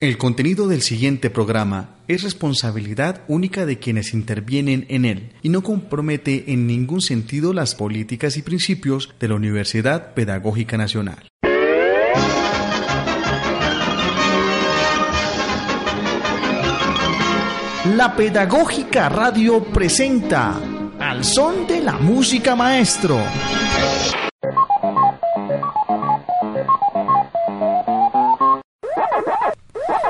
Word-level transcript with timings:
El 0.00 0.16
contenido 0.16 0.68
del 0.68 0.82
siguiente 0.82 1.28
programa 1.28 1.96
es 2.06 2.22
responsabilidad 2.22 3.22
única 3.26 3.66
de 3.66 3.80
quienes 3.80 4.14
intervienen 4.14 4.86
en 4.90 5.04
él 5.04 5.32
y 5.42 5.48
no 5.48 5.64
compromete 5.64 6.52
en 6.52 6.68
ningún 6.68 7.00
sentido 7.00 7.52
las 7.52 7.74
políticas 7.74 8.36
y 8.36 8.42
principios 8.42 9.12
de 9.18 9.26
la 9.26 9.34
Universidad 9.34 10.14
Pedagógica 10.14 10.76
Nacional. 10.76 11.26
La 17.96 18.14
Pedagógica 18.16 19.08
Radio 19.08 19.64
presenta 19.64 20.60
Al 21.00 21.24
son 21.24 21.66
de 21.66 21.80
la 21.80 21.98
música 21.98 22.54
maestro. 22.54 23.18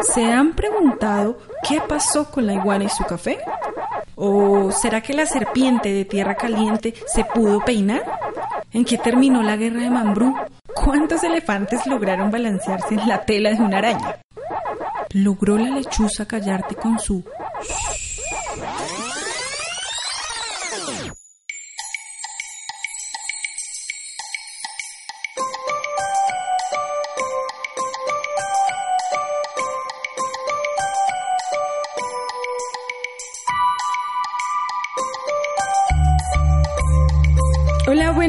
¿Se 0.02 0.24
han 0.24 0.54
preguntado 0.54 1.38
qué 1.68 1.80
pasó 1.80 2.30
con 2.30 2.46
la 2.46 2.54
iguana 2.54 2.84
y 2.84 2.88
su 2.88 3.04
café? 3.04 3.38
¿O 4.14 4.70
será 4.72 5.00
que 5.00 5.12
la 5.12 5.26
serpiente 5.26 5.92
de 5.92 6.04
tierra 6.04 6.34
caliente 6.34 6.94
se 7.06 7.24
pudo 7.24 7.64
peinar? 7.64 8.02
¿En 8.72 8.84
qué 8.84 8.98
terminó 8.98 9.42
la 9.42 9.56
guerra 9.56 9.80
de 9.80 9.90
Mambrú? 9.90 10.34
¿Cuántos 10.74 11.22
elefantes 11.24 11.86
lograron 11.86 12.30
balancearse 12.30 12.94
en 12.94 13.08
la 13.08 13.24
tela 13.24 13.50
de 13.50 13.62
una 13.62 13.78
araña? 13.78 14.16
¿Logró 15.12 15.56
la 15.56 15.70
lechuza 15.70 16.26
callarte 16.26 16.74
con 16.74 16.98
su... 16.98 17.24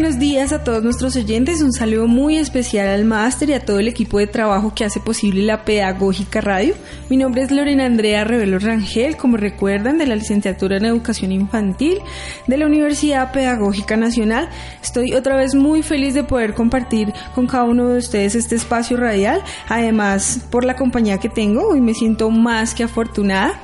buenos 0.10 0.28
días 0.28 0.54
a 0.54 0.64
todos 0.64 0.84
nuestros 0.84 1.16
oyentes. 1.18 1.62
Un 1.62 1.72
saludo 1.72 2.08
muy 2.08 2.38
especial 2.38 2.88
al 2.88 3.06
máster 3.06 3.52
y 3.52 3.54
a 3.54 3.64
todo 3.64 3.78
el 3.78 3.88
equipo 3.88 4.18
de 4.18 4.26
trabajo 4.26 4.74
que 4.74 4.84
hace 4.84 5.00
posible 5.00 5.44
la 5.44 5.66
Pedagógica 5.66 6.42
Radio. 6.42 6.74
Mi 7.12 7.18
nombre 7.18 7.44
es 7.44 7.52
Lorena 7.52 7.86
Andrea 7.86 8.24
Revelo 8.24 8.58
Rangel, 8.58 9.18
como 9.18 9.38
recuerdan, 9.38 10.00
de 10.00 10.08
la 10.08 10.16
licenciatura 10.16 10.78
en 10.78 10.86
Educación 10.86 11.32
Infantil 11.32 12.00
de 12.48 12.58
la 12.58 12.66
Universidad 12.66 13.32
Pedagógica 13.32 13.98
Nacional. 13.98 14.50
Estoy 14.82 15.14
otra 15.14 15.36
vez 15.36 15.54
muy 15.54 15.84
feliz 15.84 16.16
de 16.16 16.24
poder 16.24 16.56
compartir 16.56 17.14
con 17.36 17.46
cada 17.46 17.66
uno 17.66 17.90
de 17.90 18.00
ustedes 18.00 18.34
este 18.34 18.56
espacio 18.56 18.98
radial. 18.98 19.44
Además, 19.68 20.40
por 20.50 20.66
la 20.66 20.76
compañía 20.76 21.20
que 21.20 21.30
tengo, 21.30 21.68
hoy 21.68 21.82
me 21.82 21.94
siento 21.94 22.32
más 22.32 22.74
que 22.74 22.84
afortunada. 22.84 23.62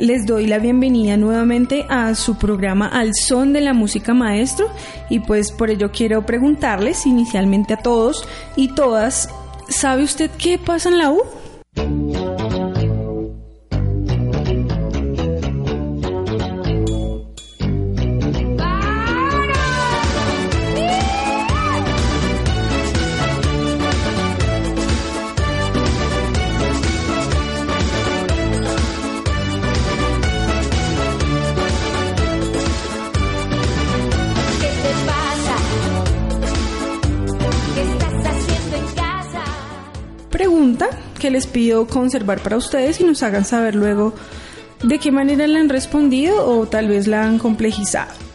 Les 0.00 0.26
doy 0.26 0.46
la 0.46 0.60
bienvenida 0.60 1.16
nuevamente 1.16 1.84
a 1.88 2.14
su 2.14 2.36
programa 2.36 2.86
Al 2.86 3.14
Son 3.16 3.52
de 3.52 3.60
la 3.60 3.72
Música 3.72 4.14
Maestro 4.14 4.68
y 5.10 5.18
pues 5.18 5.50
por 5.50 5.70
ello 5.70 5.90
quiero 5.90 6.24
preguntarles 6.24 7.04
inicialmente 7.04 7.74
a 7.74 7.78
todos 7.78 8.24
y 8.54 8.74
todas, 8.74 9.28
¿sabe 9.68 10.04
usted 10.04 10.30
qué 10.38 10.56
pasa 10.56 10.88
en 10.90 10.98
la 10.98 11.10
U? 11.10 11.22
Les 41.30 41.46
pido 41.46 41.86
conservar 41.86 42.40
para 42.40 42.56
ustedes 42.56 43.00
y 43.00 43.04
nos 43.04 43.22
hagan 43.22 43.44
saber 43.44 43.74
luego 43.74 44.14
de 44.82 44.98
qué 44.98 45.10
manera 45.10 45.46
la 45.46 45.60
han 45.60 45.68
respondido 45.68 46.46
o 46.46 46.66
tal 46.66 46.88
vez 46.88 47.06
la 47.06 47.24
han 47.24 47.38
complejizado. 47.38 48.27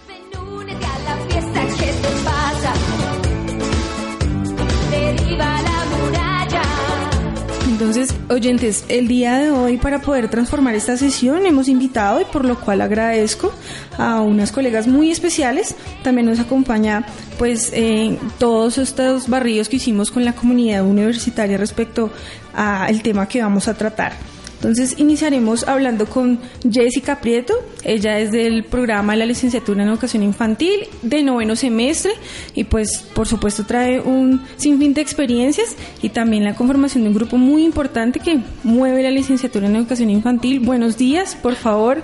Entonces, 7.83 8.15
oyentes, 8.29 8.85
el 8.87 9.09
día 9.09 9.39
de 9.39 9.51
hoy 9.51 9.75
para 9.75 9.99
poder 9.99 10.29
transformar 10.29 10.73
esta 10.73 10.95
sesión 10.95 11.45
hemos 11.45 11.67
invitado 11.67 12.21
y 12.21 12.23
por 12.23 12.45
lo 12.45 12.57
cual 12.57 12.79
agradezco 12.79 13.51
a 13.97 14.21
unas 14.21 14.53
colegas 14.53 14.87
muy 14.87 15.11
especiales. 15.11 15.75
También 16.01 16.27
nos 16.27 16.39
acompaña 16.39 17.05
pues 17.37 17.71
eh, 17.73 18.17
todos 18.39 18.77
estos 18.77 19.27
barridos 19.27 19.67
que 19.67 19.75
hicimos 19.75 20.11
con 20.11 20.23
la 20.23 20.31
comunidad 20.31 20.85
universitaria 20.85 21.57
respecto 21.57 22.09
al 22.53 23.01
tema 23.01 23.27
que 23.27 23.41
vamos 23.41 23.67
a 23.67 23.73
tratar. 23.73 24.13
Entonces 24.63 24.95
iniciaremos 24.97 25.67
hablando 25.67 26.05
con 26.05 26.39
Jessica 26.71 27.19
Prieto, 27.19 27.53
ella 27.83 28.19
es 28.19 28.31
del 28.31 28.63
programa 28.63 29.11
de 29.11 29.19
la 29.19 29.25
licenciatura 29.25 29.83
en 29.83 29.89
educación 29.89 30.23
infantil 30.23 30.87
de 31.01 31.21
noveno 31.21 31.57
semestre 31.57 32.13
y 32.55 32.63
pues 32.63 32.99
por 33.13 33.27
supuesto 33.27 33.65
trae 33.65 33.99
un 33.99 34.41
sinfín 34.55 34.93
de 34.93 35.01
experiencias 35.01 35.75
y 36.01 36.07
también 36.07 36.45
la 36.45 36.55
conformación 36.55 37.03
de 37.03 37.09
un 37.09 37.15
grupo 37.15 37.35
muy 37.35 37.65
importante 37.65 38.21
que 38.21 38.39
mueve 38.63 39.03
la 39.03 39.11
licenciatura 39.11 39.67
en 39.67 39.75
educación 39.75 40.09
infantil. 40.09 40.61
Buenos 40.61 40.97
días, 40.97 41.35
por 41.35 41.55
favor. 41.55 42.01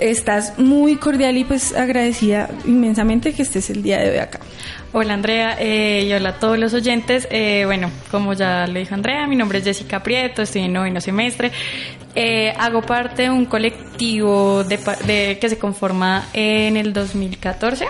Estás 0.00 0.58
muy 0.58 0.96
cordial 0.96 1.36
y 1.36 1.44
pues 1.44 1.72
agradecida 1.74 2.50
inmensamente 2.66 3.32
que 3.32 3.42
estés 3.42 3.70
el 3.70 3.82
día 3.82 3.98
de 4.00 4.10
hoy 4.10 4.16
acá. 4.18 4.40
Hola 4.92 5.14
Andrea 5.14 5.56
eh, 5.60 6.06
y 6.08 6.12
hola 6.12 6.30
a 6.30 6.38
todos 6.40 6.58
los 6.58 6.74
oyentes. 6.74 7.28
Eh, 7.30 7.62
bueno, 7.66 7.90
como 8.10 8.32
ya 8.32 8.66
le 8.66 8.80
dijo 8.80 8.94
Andrea, 8.94 9.26
mi 9.26 9.36
nombre 9.36 9.58
es 9.58 9.64
Jessica 9.64 10.02
Prieto, 10.02 10.42
estoy 10.42 10.62
en 10.62 10.72
noveno 10.72 11.00
semestre. 11.00 11.52
Eh, 12.16 12.52
hago 12.58 12.82
parte 12.82 13.22
de 13.22 13.30
un 13.30 13.44
colectivo 13.46 14.64
de- 14.64 15.38
que 15.40 15.48
se 15.48 15.58
conforma 15.58 16.26
en 16.32 16.76
el 16.76 16.92
2014 16.92 17.86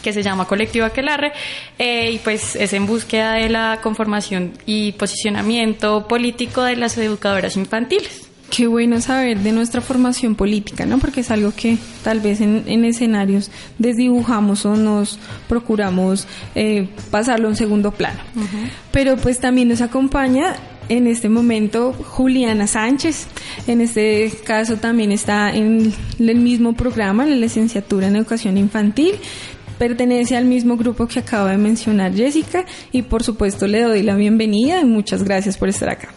que 0.00 0.12
se 0.12 0.22
llama 0.22 0.44
Colectivo 0.46 0.86
Aquelarre 0.86 1.32
eh, 1.76 2.12
y 2.12 2.18
pues 2.18 2.54
es 2.54 2.72
en 2.72 2.86
búsqueda 2.86 3.32
de 3.32 3.48
la 3.48 3.80
conformación 3.82 4.52
y 4.64 4.92
posicionamiento 4.92 6.06
político 6.06 6.62
de 6.62 6.76
las 6.76 6.96
educadoras 6.98 7.56
infantiles. 7.56 8.28
Qué 8.54 8.66
bueno 8.66 9.00
saber 9.00 9.38
de 9.38 9.50
nuestra 9.50 9.80
formación 9.80 10.34
política, 10.34 10.84
¿no? 10.84 10.98
Porque 10.98 11.20
es 11.20 11.30
algo 11.30 11.54
que 11.56 11.78
tal 12.04 12.20
vez 12.20 12.42
en, 12.42 12.64
en 12.66 12.84
escenarios 12.84 13.50
desdibujamos 13.78 14.66
o 14.66 14.76
nos 14.76 15.18
procuramos 15.48 16.26
eh, 16.54 16.86
pasarlo 17.10 17.48
en 17.48 17.56
segundo 17.56 17.92
plano. 17.92 18.20
Pero 18.90 19.16
pues 19.16 19.38
también 19.38 19.68
nos 19.68 19.80
acompaña 19.80 20.54
en 20.90 21.06
este 21.06 21.30
momento 21.30 21.94
Juliana 21.94 22.66
Sánchez. 22.66 23.26
En 23.66 23.80
este 23.80 24.30
caso 24.44 24.76
también 24.76 25.12
está 25.12 25.50
en 25.56 25.94
el 26.18 26.36
mismo 26.36 26.74
programa, 26.74 27.24
la 27.24 27.36
licenciatura 27.36 28.08
en 28.08 28.16
educación 28.16 28.58
infantil. 28.58 29.14
Pertenece 29.78 30.36
al 30.36 30.44
mismo 30.44 30.76
grupo 30.76 31.06
que 31.06 31.20
acaba 31.20 31.52
de 31.52 31.56
mencionar 31.56 32.14
Jessica 32.14 32.66
y 32.92 33.00
por 33.00 33.22
supuesto 33.22 33.66
le 33.66 33.80
doy 33.80 34.02
la 34.02 34.14
bienvenida 34.14 34.78
y 34.82 34.84
muchas 34.84 35.22
gracias 35.22 35.56
por 35.56 35.70
estar 35.70 35.88
acá. 35.88 36.10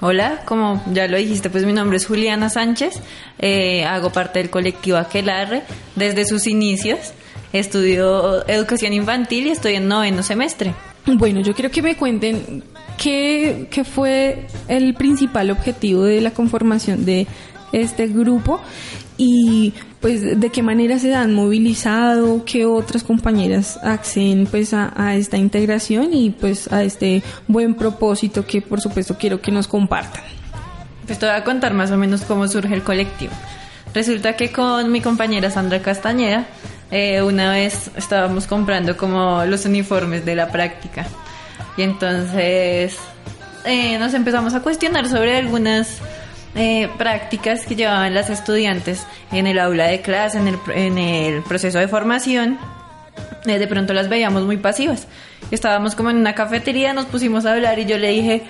Hola, 0.00 0.42
como 0.44 0.82
ya 0.92 1.08
lo 1.08 1.16
dijiste, 1.16 1.48
pues 1.48 1.64
mi 1.64 1.72
nombre 1.72 1.96
es 1.96 2.06
Juliana 2.06 2.50
Sánchez, 2.50 3.00
eh, 3.38 3.84
hago 3.84 4.10
parte 4.10 4.40
del 4.40 4.50
colectivo 4.50 4.98
Aquelarre 4.98 5.62
desde 5.94 6.26
sus 6.26 6.46
inicios, 6.46 6.98
estudio 7.54 8.46
educación 8.46 8.92
infantil 8.92 9.46
y 9.46 9.50
estoy 9.50 9.76
en 9.76 9.88
noveno 9.88 10.22
semestre. 10.22 10.74
Bueno, 11.06 11.40
yo 11.40 11.54
quiero 11.54 11.70
que 11.70 11.80
me 11.80 11.96
cuenten 11.96 12.62
qué, 12.98 13.68
qué 13.70 13.84
fue 13.84 14.46
el 14.68 14.92
principal 14.94 15.50
objetivo 15.50 16.02
de 16.02 16.20
la 16.20 16.32
conformación 16.32 17.06
de 17.06 17.26
este 17.72 18.06
grupo 18.06 18.60
y 19.18 19.72
pues 20.00 20.38
de 20.38 20.50
qué 20.50 20.62
manera 20.62 20.98
se 20.98 21.14
han 21.14 21.32
movilizado, 21.34 22.44
qué 22.44 22.66
otras 22.66 23.02
compañeras 23.02 23.78
acceden 23.82 24.46
pues 24.46 24.74
a, 24.74 25.14
esta 25.14 25.36
integración 25.36 26.12
y 26.12 26.30
pues 26.30 26.70
a 26.72 26.82
este 26.82 27.22
buen 27.48 27.74
propósito 27.74 28.46
que 28.46 28.60
por 28.60 28.80
supuesto 28.80 29.16
quiero 29.18 29.40
que 29.40 29.50
nos 29.50 29.66
compartan. 29.68 30.22
Pues 31.06 31.18
te 31.18 31.26
voy 31.26 31.34
a 31.34 31.44
contar 31.44 31.72
más 31.72 31.90
o 31.90 31.96
menos 31.96 32.22
cómo 32.22 32.46
surge 32.48 32.74
el 32.74 32.82
colectivo. 32.82 33.32
Resulta 33.94 34.34
que 34.36 34.52
con 34.52 34.92
mi 34.92 35.00
compañera 35.00 35.50
Sandra 35.50 35.80
Castañeda, 35.80 36.46
eh, 36.90 37.22
una 37.22 37.50
vez 37.50 37.90
estábamos 37.96 38.46
comprando 38.46 38.96
como 38.96 39.44
los 39.46 39.64
uniformes 39.64 40.24
de 40.24 40.34
la 40.34 40.52
práctica. 40.52 41.06
Y 41.76 41.82
entonces 41.82 42.98
eh, 43.64 43.98
nos 43.98 44.14
empezamos 44.14 44.54
a 44.54 44.60
cuestionar 44.60 45.08
sobre 45.08 45.36
algunas 45.36 46.00
eh, 46.56 46.88
prácticas 46.96 47.66
que 47.66 47.76
llevaban 47.76 48.14
las 48.14 48.30
estudiantes 48.30 49.06
en 49.30 49.46
el 49.46 49.58
aula 49.58 49.86
de 49.88 50.00
clase, 50.00 50.38
en 50.38 50.48
el, 50.48 50.58
en 50.74 50.98
el 50.98 51.42
proceso 51.42 51.78
de 51.78 51.88
formación. 51.88 52.58
Eh, 53.46 53.58
de 53.58 53.66
pronto 53.66 53.92
las 53.92 54.08
veíamos 54.08 54.44
muy 54.44 54.56
pasivas. 54.56 55.06
Estábamos 55.50 55.94
como 55.94 56.10
en 56.10 56.16
una 56.16 56.34
cafetería, 56.34 56.92
nos 56.92 57.06
pusimos 57.06 57.46
a 57.46 57.52
hablar 57.52 57.78
y 57.78 57.84
yo 57.84 57.98
le 57.98 58.10
dije, 58.10 58.42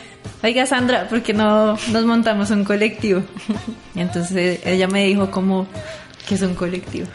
oiga 0.42 0.64
Sandra, 0.66 1.08
¿por 1.08 1.22
qué 1.22 1.34
no 1.34 1.76
nos 1.90 2.04
montamos 2.04 2.50
un 2.50 2.64
colectivo? 2.64 3.22
Y 3.94 4.00
entonces 4.00 4.60
ella 4.66 4.88
me 4.88 5.04
dijo 5.04 5.30
como, 5.30 5.66
que 6.28 6.34
es 6.34 6.42
un 6.42 6.54
colectivo? 6.54 7.06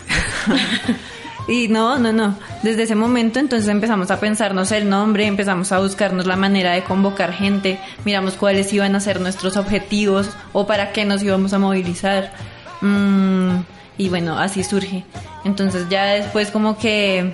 Y 1.48 1.68
no, 1.68 1.98
no, 1.98 2.14
no. 2.14 2.36
Desde 2.64 2.84
ese 2.84 2.96
momento 2.96 3.40
entonces 3.40 3.68
empezamos 3.68 4.12
a 4.12 4.20
pensarnos 4.20 4.72
el 4.72 4.90
nombre, 4.90 5.26
empezamos 5.26 5.72
a 5.72 5.80
buscarnos 5.80 6.26
la 6.26 6.36
manera 6.36 6.74
de 6.74 6.84
convocar 6.84 7.34
gente, 7.34 7.80
miramos 8.06 8.36
cuáles 8.36 8.72
iban 8.74 8.96
a 8.96 9.00
ser 9.00 9.20
nuestros 9.20 9.58
objetivos 9.58 10.30
o 10.54 10.68
para 10.68 10.92
qué 10.92 11.06
nos 11.06 11.24
íbamos 11.24 11.54
a 11.54 11.60
movilizar. 11.60 12.32
Mm, 12.82 13.62
y 13.98 14.10
bueno, 14.10 14.38
así 14.38 14.64
surge. 14.64 15.04
Entonces 15.44 15.88
ya 15.90 16.06
después 16.06 16.52
como 16.52 16.78
que 16.78 17.34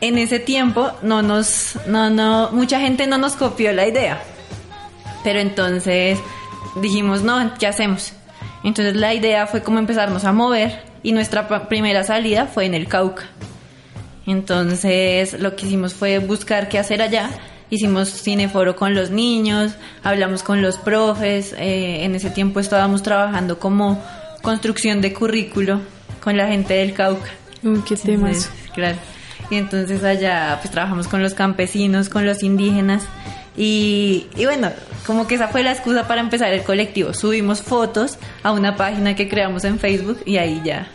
en 0.00 0.18
ese 0.18 0.38
tiempo 0.38 0.90
no 1.02 1.22
nos, 1.22 1.78
no, 1.86 2.10
no, 2.10 2.50
mucha 2.52 2.78
gente 2.80 3.06
no 3.06 3.18
nos 3.18 3.34
copió 3.34 3.72
la 3.72 3.86
idea. 3.86 4.20
Pero 5.24 5.40
entonces 5.40 6.18
dijimos, 6.80 7.22
no, 7.22 7.54
¿qué 7.58 7.66
hacemos? 7.66 8.12
Entonces 8.64 8.96
la 8.96 9.14
idea 9.14 9.46
fue 9.46 9.62
como 9.62 9.78
empezarnos 9.78 10.24
a 10.24 10.32
mover 10.32 10.87
y 11.02 11.12
nuestra 11.12 11.68
primera 11.68 12.04
salida 12.04 12.46
fue 12.46 12.66
en 12.66 12.74
el 12.74 12.88
Cauca. 12.88 13.24
Entonces 14.26 15.40
lo 15.40 15.56
que 15.56 15.66
hicimos 15.66 15.94
fue 15.94 16.18
buscar 16.18 16.68
qué 16.68 16.78
hacer 16.78 17.02
allá. 17.02 17.30
Hicimos 17.70 18.08
cineforo 18.10 18.76
con 18.76 18.94
los 18.94 19.10
niños, 19.10 19.72
hablamos 20.02 20.42
con 20.42 20.62
los 20.62 20.78
profes. 20.78 21.54
eh, 21.58 22.04
en 22.04 22.14
ese 22.14 22.30
tiempo 22.30 22.60
estábamos 22.60 23.02
trabajando 23.02 23.58
como 23.58 24.02
construcción 24.42 25.00
de 25.00 25.12
currículo 25.12 25.80
con 26.22 26.36
la 26.36 26.48
gente 26.48 26.74
del 26.74 26.94
Cauca. 26.94 27.30
Uy, 27.62 27.82
qué 27.86 27.96
temas. 27.96 28.36
Entonces, 28.36 28.50
claro. 28.74 28.98
Y 29.50 29.56
entonces 29.56 30.04
allá 30.04 30.58
pues 30.60 30.70
trabajamos 30.70 31.08
con 31.08 31.22
los 31.22 31.34
campesinos, 31.34 32.08
con 32.08 32.26
los 32.26 32.42
indígenas 32.42 33.04
y, 33.58 34.26
y 34.36 34.44
bueno, 34.46 34.70
como 35.06 35.26
que 35.26 35.34
esa 35.34 35.48
fue 35.48 35.62
la 35.62 35.72
excusa 35.72 36.06
para 36.08 36.20
empezar 36.20 36.52
el 36.52 36.62
colectivo. 36.62 37.12
Subimos 37.12 37.60
fotos 37.62 38.18
a 38.42 38.52
una 38.52 38.76
página 38.76 39.14
que 39.16 39.28
creamos 39.28 39.64
en 39.64 39.78
Facebook 39.78 40.20
y 40.24 40.36
ahí 40.38 40.62
ya 40.64 40.88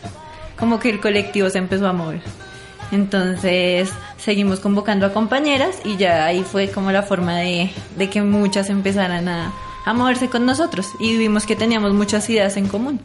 como 0.58 0.78
que 0.80 0.88
el 0.88 1.00
colectivo 1.00 1.50
se 1.50 1.58
empezó 1.58 1.86
a 1.86 1.92
mover. 1.92 2.22
Entonces 2.92 3.90
seguimos 4.18 4.60
convocando 4.60 5.04
a 5.06 5.12
compañeras 5.12 5.76
y 5.84 5.96
ya 5.96 6.26
ahí 6.26 6.42
fue 6.42 6.68
como 6.70 6.92
la 6.92 7.02
forma 7.02 7.36
de, 7.38 7.70
de 7.98 8.08
que 8.08 8.22
muchas 8.22 8.70
empezaran 8.70 9.28
a, 9.28 9.52
a 9.84 9.92
moverse 9.94 10.28
con 10.28 10.46
nosotros 10.46 10.86
y 11.00 11.16
vimos 11.16 11.44
que 11.46 11.56
teníamos 11.56 11.92
muchas 11.92 12.28
ideas 12.30 12.56
en 12.56 12.68
común. 12.68 13.00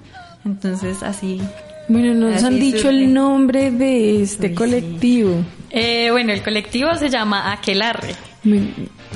Entonces 0.45 1.01
así 1.03 1.41
Bueno, 1.87 2.13
nos 2.13 2.35
Así 2.35 2.45
han 2.45 2.59
dicho 2.59 2.77
surge. 2.83 2.89
el 2.89 3.13
nombre 3.13 3.71
de 3.71 4.21
este 4.21 4.47
Uy, 4.47 4.49
sí. 4.49 4.55
colectivo. 4.55 5.35
Eh, 5.71 6.09
bueno, 6.11 6.33
el 6.33 6.43
colectivo 6.43 6.93
se 6.95 7.09
llama 7.09 7.51
Aquelarre. 7.51 8.13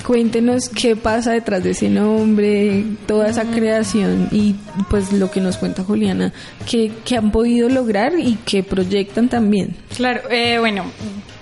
Cuéntenos 0.05 0.69
qué 0.69 0.95
pasa 0.95 1.31
detrás 1.31 1.63
de 1.63 1.71
ese 1.71 1.89
nombre, 1.89 2.83
toda 3.07 3.29
esa 3.29 3.45
creación 3.45 4.27
y 4.31 4.55
pues 4.89 5.13
lo 5.13 5.31
que 5.31 5.39
nos 5.39 5.57
cuenta 5.57 5.83
Juliana, 5.83 6.33
que, 6.69 6.91
que 7.05 7.15
han 7.15 7.31
podido 7.31 7.69
lograr 7.69 8.13
y 8.19 8.35
que 8.45 8.63
proyectan 8.63 9.29
también. 9.29 9.77
Claro, 9.95 10.29
eh, 10.29 10.59
bueno, 10.59 10.83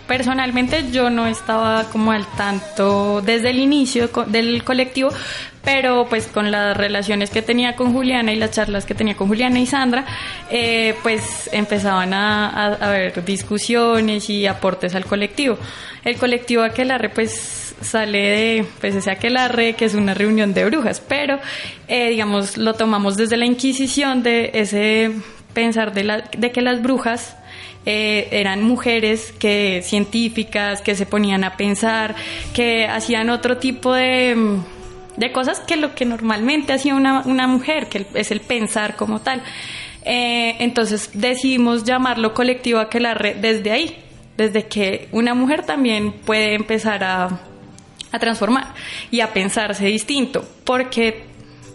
personalmente 0.08 0.92
yo 0.92 1.10
no 1.10 1.26
estaba 1.26 1.86
como 1.86 2.12
al 2.12 2.28
tanto 2.36 3.22
desde 3.22 3.50
el 3.50 3.60
inicio 3.60 4.10
del 4.28 4.64
colectivo, 4.64 5.10
pero 5.64 6.08
pues 6.10 6.28
con 6.28 6.52
las 6.52 6.76
relaciones 6.76 7.30
que 7.30 7.42
tenía 7.42 7.76
con 7.76 7.94
Juliana 7.94 8.32
y 8.34 8.36
las 8.36 8.52
charlas 8.52 8.86
que 8.86 8.96
tenía 8.96 9.16
con 9.16 9.28
Juliana 9.28 9.60
y 9.60 9.66
Sandra, 9.66 10.06
eh, 10.50 10.96
pues 11.04 11.50
empezaban 11.52 12.14
a, 12.14 12.76
haber 12.76 13.24
discusiones 13.24 14.30
y 14.30 14.48
aportes 14.48 14.96
al 14.96 15.06
colectivo. 15.06 15.58
El 16.04 16.18
colectivo 16.18 16.64
Aquelarre 16.64 17.10
pues 17.10 17.76
sale 17.82 18.20
de 18.20 18.66
pues 18.80 18.96
ese 18.96 19.12
Aquelarre 19.12 19.74
que 19.74 19.86
es 19.86 19.94
una 19.94 20.14
reunión 20.14 20.54
de 20.54 20.66
brujas, 20.66 21.00
pero 21.00 21.40
eh, 21.88 22.10
digamos 22.10 22.58
lo 22.58 22.74
tomamos 22.74 23.18
desde 23.18 23.38
la 23.38 23.46
Inquisición 23.46 24.24
de 24.24 24.52
ese 24.54 25.12
pensar 25.54 25.94
de, 25.94 26.04
la, 26.04 26.22
de 26.38 26.52
que 26.52 26.62
las 26.62 26.82
brujas 26.82 27.36
eh, 27.86 28.28
eran 28.32 28.64
mujeres 28.64 29.34
que 29.38 29.82
científicas 29.84 30.82
que 30.82 30.96
se 30.96 31.06
ponían 31.06 31.44
a 31.44 31.58
pensar 31.58 32.16
que 32.54 32.88
hacían 32.88 33.30
otro 33.32 33.58
tipo 33.58 33.94
de, 33.94 34.36
mm, 34.36 34.81
de 35.18 35.32
cosas 35.32 35.60
que 35.60 35.76
lo 35.76 35.96
que 35.96 36.06
normalmente 36.06 36.74
hacía 36.74 36.96
una, 36.96 37.22
una 37.22 37.48
mujer 37.48 37.88
que 37.88 38.06
es 38.14 38.32
el 38.32 38.42
pensar 38.42 38.96
como 38.96 39.22
tal. 39.22 39.42
Eh, 40.04 40.56
entonces 40.60 41.12
decidimos 41.14 41.84
llamarlo 41.84 42.34
colectivo 42.34 42.80
Aquelarre 42.80 43.36
desde 43.36 43.72
ahí 43.72 43.96
desde 44.38 44.68
que 44.68 45.08
una 45.12 45.34
mujer 45.34 45.64
también 45.66 46.12
puede 46.12 46.56
empezar 46.56 47.04
a, 47.04 47.42
a 48.12 48.20
transformar 48.20 48.74
y 49.12 49.20
a 49.20 49.32
pensarse 49.34 49.86
distinto 49.86 50.44
porque 50.64 51.26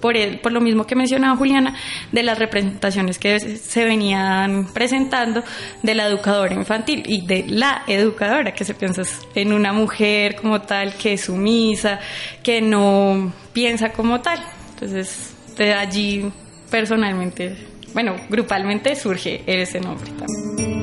por, 0.01 0.17
el- 0.17 0.39
por 0.41 0.53
lo 0.53 0.61
mismo 0.61 0.87
que 0.87 0.95
mencionaba 0.95 1.37
Juliana, 1.37 1.75
de 2.13 2.23
las 2.23 2.39
representaciones 2.39 3.19
que 3.19 3.39
se- 3.41 3.85
venían 3.85 4.67
presentando 4.73 5.43
de 5.83 5.95
la 5.95 6.07
educadora 6.07 6.55
infantil 6.55 7.03
y 7.07 7.27
de 7.27 7.45
la 7.49 7.83
educadora, 7.87 8.53
que 8.53 8.65
se 8.65 8.75
piensa 8.75 9.03
en 9.35 9.53
una 9.53 9.73
mujer 9.73 10.37
como 10.37 10.61
tal, 10.63 10.95
que 10.95 11.15
es 11.15 11.23
sumisa, 11.23 11.99
que 12.43 12.61
no 12.61 13.33
piensa 13.53 13.93
como 13.93 14.21
tal. 14.21 14.41
Entonces, 14.75 15.35
de 15.57 15.73
allí 15.75 16.31
personalmente, 16.71 17.57
bueno, 17.95 18.15
grupalmente 18.29 18.95
surge 18.97 19.43
ese 19.47 19.81
nombre 19.81 20.11
también. 20.13 20.76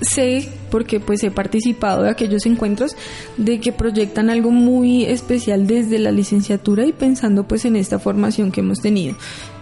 Sé, 0.00 0.48
porque 0.70 1.00
pues 1.00 1.24
he 1.24 1.30
participado 1.32 2.04
de 2.04 2.10
aquellos 2.10 2.46
encuentros, 2.46 2.96
de 3.36 3.58
que 3.58 3.72
proyectan 3.72 4.30
algo 4.30 4.52
muy 4.52 5.04
especial 5.04 5.66
desde 5.66 5.98
la 5.98 6.12
licenciatura 6.12 6.86
y 6.86 6.92
pensando 6.92 7.48
pues 7.48 7.64
en 7.64 7.74
esta 7.74 7.98
formación 7.98 8.52
que 8.52 8.60
hemos 8.60 8.80
tenido. 8.80 9.16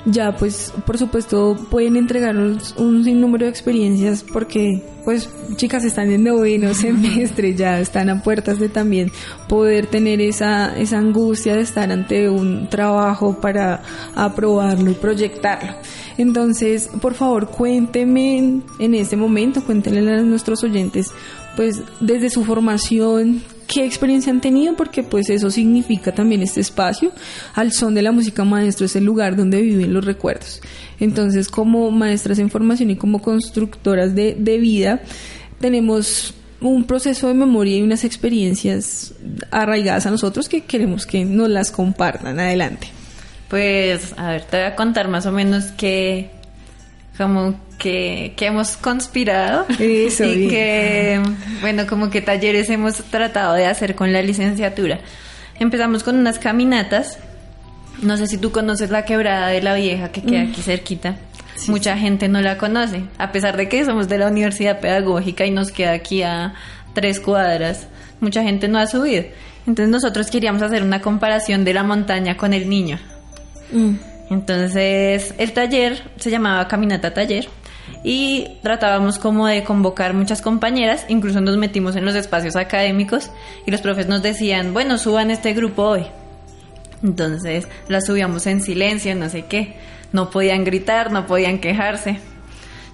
Ya 0.04 0.36
pues 0.36 0.72
por 0.84 0.98
supuesto 0.98 1.56
pueden 1.70 1.96
entregarnos 1.96 2.74
un 2.76 3.02
sinnúmero 3.02 3.46
de 3.46 3.50
experiencias 3.50 4.22
porque 4.22 4.82
pues 5.04 5.28
chicas 5.56 5.84
están 5.84 6.10
en 6.10 6.24
noveno 6.24 6.74
semestre, 6.74 7.54
ya 7.54 7.80
están 7.80 8.10
a 8.10 8.22
puertas 8.22 8.58
de 8.58 8.68
también 8.68 9.10
poder 9.48 9.86
tener 9.86 10.20
esa, 10.20 10.76
esa 10.78 10.98
angustia 10.98 11.56
de 11.56 11.62
estar 11.62 11.90
ante 11.90 12.28
un 12.28 12.68
trabajo 12.68 13.40
para 13.40 13.82
aprobarlo 14.14 14.90
y 14.90 14.94
proyectarlo. 14.94 15.76
Entonces, 16.18 16.88
por 17.00 17.14
favor, 17.14 17.50
cuénteme 17.50 18.60
en, 18.78 18.94
este 18.94 19.16
momento, 19.16 19.62
cuéntenle 19.62 20.12
a 20.12 20.22
nuestros 20.22 20.64
oyentes, 20.64 21.10
pues 21.56 21.82
desde 22.00 22.30
su 22.30 22.44
formación, 22.44 23.42
qué 23.66 23.84
experiencia 23.84 24.32
han 24.32 24.40
tenido, 24.40 24.76
porque 24.76 25.02
pues 25.02 25.28
eso 25.28 25.50
significa 25.50 26.14
también 26.14 26.42
este 26.42 26.60
espacio. 26.60 27.12
Al 27.54 27.72
son 27.72 27.94
de 27.94 28.02
la 28.02 28.12
música 28.12 28.44
maestro 28.44 28.86
es 28.86 28.96
el 28.96 29.04
lugar 29.04 29.36
donde 29.36 29.60
viven 29.60 29.92
los 29.92 30.04
recuerdos. 30.04 30.60
Entonces, 31.00 31.48
como 31.48 31.90
maestras 31.90 32.38
en 32.38 32.50
formación 32.50 32.90
y 32.90 32.96
como 32.96 33.20
constructoras 33.20 34.14
de, 34.14 34.34
de 34.38 34.58
vida, 34.58 35.02
tenemos 35.60 36.34
un 36.60 36.84
proceso 36.84 37.28
de 37.28 37.34
memoria 37.34 37.76
y 37.76 37.82
unas 37.82 38.04
experiencias 38.04 39.12
arraigadas 39.50 40.06
a 40.06 40.10
nosotros 40.10 40.48
que 40.48 40.62
queremos 40.62 41.04
que 41.04 41.26
nos 41.26 41.50
las 41.50 41.70
compartan. 41.70 42.40
Adelante. 42.40 42.88
Pues, 43.48 44.14
a 44.16 44.30
ver, 44.30 44.42
te 44.42 44.56
voy 44.56 44.66
a 44.66 44.74
contar 44.74 45.08
más 45.08 45.26
o 45.26 45.32
menos 45.32 45.66
que, 45.72 46.30
como 47.16 47.54
que, 47.78 48.34
que 48.36 48.46
hemos 48.46 48.76
conspirado 48.76 49.66
Eso, 49.78 50.24
y 50.24 50.36
bien. 50.36 50.50
que, 50.50 51.20
bueno, 51.60 51.86
como 51.86 52.10
que 52.10 52.20
talleres 52.22 52.68
hemos 52.70 52.96
tratado 53.04 53.54
de 53.54 53.66
hacer 53.66 53.94
con 53.94 54.12
la 54.12 54.22
licenciatura. 54.22 54.98
Empezamos 55.58 56.02
con 56.02 56.16
unas 56.16 56.38
caminatas. 56.38 57.18
No 58.02 58.16
sé 58.16 58.26
si 58.26 58.36
tú 58.36 58.50
conoces 58.50 58.90
la 58.90 59.04
quebrada 59.04 59.48
de 59.48 59.62
la 59.62 59.74
vieja 59.74 60.10
que 60.12 60.22
queda 60.22 60.42
aquí 60.42 60.60
cerquita. 60.60 61.16
Mucha 61.68 61.96
gente 61.96 62.28
no 62.28 62.42
la 62.42 62.58
conoce, 62.58 63.04
a 63.16 63.32
pesar 63.32 63.56
de 63.56 63.68
que 63.68 63.82
somos 63.86 64.08
de 64.08 64.18
la 64.18 64.28
Universidad 64.28 64.80
Pedagógica 64.80 65.46
y 65.46 65.50
nos 65.50 65.70
queda 65.72 65.92
aquí 65.92 66.22
a 66.22 66.52
tres 66.92 67.20
cuadras. 67.20 67.86
Mucha 68.20 68.42
gente 68.42 68.68
no 68.68 68.78
ha 68.78 68.86
subido. 68.86 69.24
Entonces 69.66 69.88
nosotros 69.88 70.30
queríamos 70.30 70.60
hacer 70.60 70.82
una 70.82 71.00
comparación 71.00 71.64
de 71.64 71.72
la 71.72 71.82
montaña 71.82 72.36
con 72.36 72.52
el 72.52 72.68
niño. 72.68 72.98
Mm. 73.72 73.94
Entonces, 74.30 75.34
el 75.38 75.52
taller 75.52 76.02
se 76.16 76.30
llamaba 76.30 76.66
Caminata 76.66 77.14
Taller 77.14 77.48
y 78.02 78.58
tratábamos 78.62 79.18
como 79.18 79.46
de 79.46 79.62
convocar 79.64 80.14
muchas 80.14 80.42
compañeras, 80.42 81.06
incluso 81.08 81.40
nos 81.40 81.56
metimos 81.56 81.96
en 81.96 82.04
los 82.04 82.14
espacios 82.14 82.56
académicos 82.56 83.30
y 83.66 83.70
los 83.70 83.80
profes 83.80 84.08
nos 84.08 84.22
decían, 84.22 84.72
bueno, 84.72 84.98
suban 84.98 85.30
este 85.30 85.52
grupo 85.54 85.82
hoy. 85.82 86.06
Entonces 87.02 87.68
las 87.88 88.06
subíamos 88.06 88.46
en 88.46 88.60
silencio, 88.60 89.14
no 89.14 89.28
sé 89.28 89.46
qué. 89.46 89.76
No 90.12 90.30
podían 90.30 90.64
gritar, 90.64 91.12
no 91.12 91.26
podían 91.26 91.58
quejarse. 91.58 92.18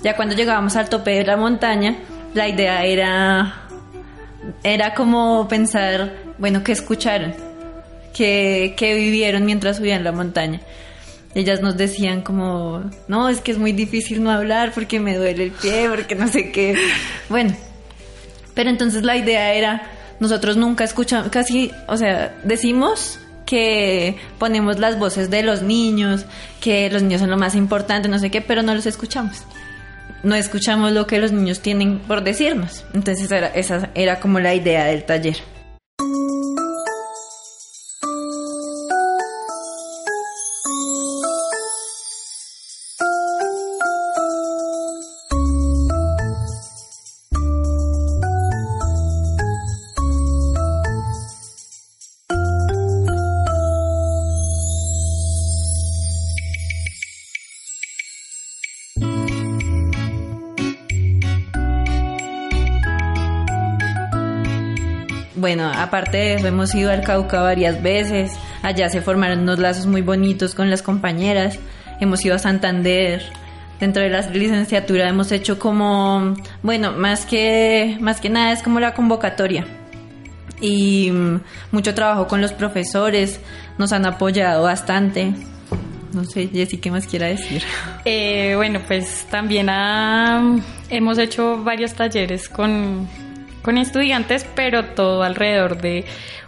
Ya 0.03 0.17
cuando 0.17 0.35
llegábamos 0.35 0.77
al 0.77 0.89
tope 0.89 1.13
de 1.13 1.25
la 1.25 1.37
montaña, 1.37 1.99
la 2.35 2.49
idea 2.49 2.85
era, 2.85 3.69
era 4.65 4.95
como 4.95 5.47
pensar, 5.47 6.15
bueno, 6.39 6.65
¿qué 6.65 6.73
escucharon? 6.73 7.52
¿Qué, 8.15 8.75
qué 8.77 8.95
vivieron 8.95 9.45
mientras 9.45 9.79
subían 9.79 10.05
la 10.05 10.13
montaña? 10.13 10.61
Ellas 11.35 11.63
nos 11.63 11.77
decían 11.79 12.21
como, 12.21 12.91
no, 13.09 13.29
es 13.29 13.41
que 13.41 13.53
es 13.53 13.59
muy 13.59 13.73
difícil 13.73 14.23
no 14.23 14.31
hablar 14.31 14.73
porque 14.75 15.01
me 15.01 15.17
duele 15.17 15.45
el 15.45 15.51
pie, 15.51 15.89
porque 15.89 16.15
no 16.15 16.29
sé 16.29 16.53
qué. 16.53 16.77
Bueno, 17.31 17.57
pero 18.55 18.69
entonces 18.69 19.03
la 19.03 19.17
idea 19.17 19.55
era, 19.55 19.91
nosotros 20.21 20.59
nunca 20.59 20.85
escuchamos, 20.85 21.31
casi, 21.31 21.71
o 21.89 21.97
sea, 21.97 22.39
decimos 22.45 23.19
que 23.47 24.17
ponemos 24.39 24.79
las 24.79 24.99
voces 24.99 25.31
de 25.31 25.43
los 25.43 25.63
niños, 25.63 26.27
que 26.61 26.91
los 26.91 27.03
niños 27.03 27.21
son 27.21 27.31
lo 27.31 27.39
más 27.39 27.55
importante, 27.55 28.09
no 28.09 28.19
sé 28.19 28.31
qué, 28.31 28.41
pero 28.41 28.63
no 28.63 28.75
los 28.75 28.87
escuchamos. 28.87 29.43
No 30.23 30.35
escuchamos 30.35 30.93
lo 30.93 31.07
que 31.07 31.19
los 31.19 31.33
niños 31.33 31.61
tienen 31.61 31.99
por 31.99 32.23
decirnos. 32.23 32.85
Entonces 32.95 33.31
era, 33.31 33.49
esa 33.49 33.91
era 33.95 34.21
como 34.21 34.39
la 34.39 34.55
idea 34.55 34.85
del 34.85 35.05
taller. 35.05 35.37
Bueno, 65.55 65.71
aparte 65.71 66.39
hemos 66.39 66.75
ido 66.75 66.91
al 66.91 67.03
Cauca 67.03 67.43
varias 67.43 67.83
veces. 67.83 68.33
Allá 68.63 68.89
se 68.89 69.03
formaron 69.03 69.41
unos 69.41 69.59
lazos 69.59 69.85
muy 69.85 70.01
bonitos 70.01 70.55
con 70.55 70.71
las 70.71 70.81
compañeras. 70.81 71.59
Hemos 72.01 72.25
ido 72.25 72.37
a 72.37 72.39
Santander. 72.39 73.23
Dentro 73.79 74.03
de 74.03 74.09
la 74.09 74.23
licenciatura 74.31 75.11
hemos 75.11 75.31
hecho 75.31 75.59
como, 75.59 76.35
bueno, 76.63 76.93
más 76.93 77.27
que, 77.27 77.99
más 78.01 78.19
que 78.19 78.31
nada 78.31 78.53
es 78.53 78.63
como 78.63 78.81
la 78.81 78.95
convocatoria. 78.95 79.67
Y 80.63 81.11
mm, 81.13 81.41
mucho 81.71 81.93
trabajo 81.93 82.27
con 82.27 82.41
los 82.41 82.55
profesores. 82.55 83.39
Nos 83.77 83.93
han 83.93 84.07
apoyado 84.07 84.63
bastante. 84.63 85.35
No 86.15 86.25
sé, 86.25 86.49
Jessy, 86.49 86.79
¿qué 86.79 86.91
más 86.91 87.07
quiera 87.07 87.27
decir? 87.27 87.63
Eh, 88.07 88.55
bueno, 88.57 88.81
pues 88.87 89.27
también 89.31 89.69
ah, 89.69 90.57
hemos 90.89 91.19
hecho 91.19 91.63
varios 91.63 91.93
talleres 91.93 92.49
con, 92.49 93.07
con 93.63 93.79
estudiantes, 93.79 94.47
pero 94.55 94.85
todo 94.87 95.23
alrededor 95.23 95.81
de 95.81 96.05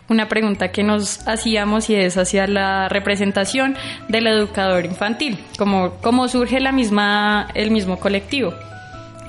una 0.09 0.28
pregunta 0.28 0.71
que 0.71 0.83
nos 0.83 1.26
hacíamos 1.26 1.88
y 1.88 1.94
es 1.94 2.16
hacia 2.16 2.47
la 2.47 2.88
representación 2.88 3.76
del 4.09 4.26
educador 4.26 4.85
infantil, 4.85 5.38
como 5.56 5.94
cómo 6.02 6.28
surge 6.28 6.61
la 6.61 6.73
misma, 6.73 7.49
el 7.54 7.71
mismo 7.71 7.99
colectivo. 7.99 8.52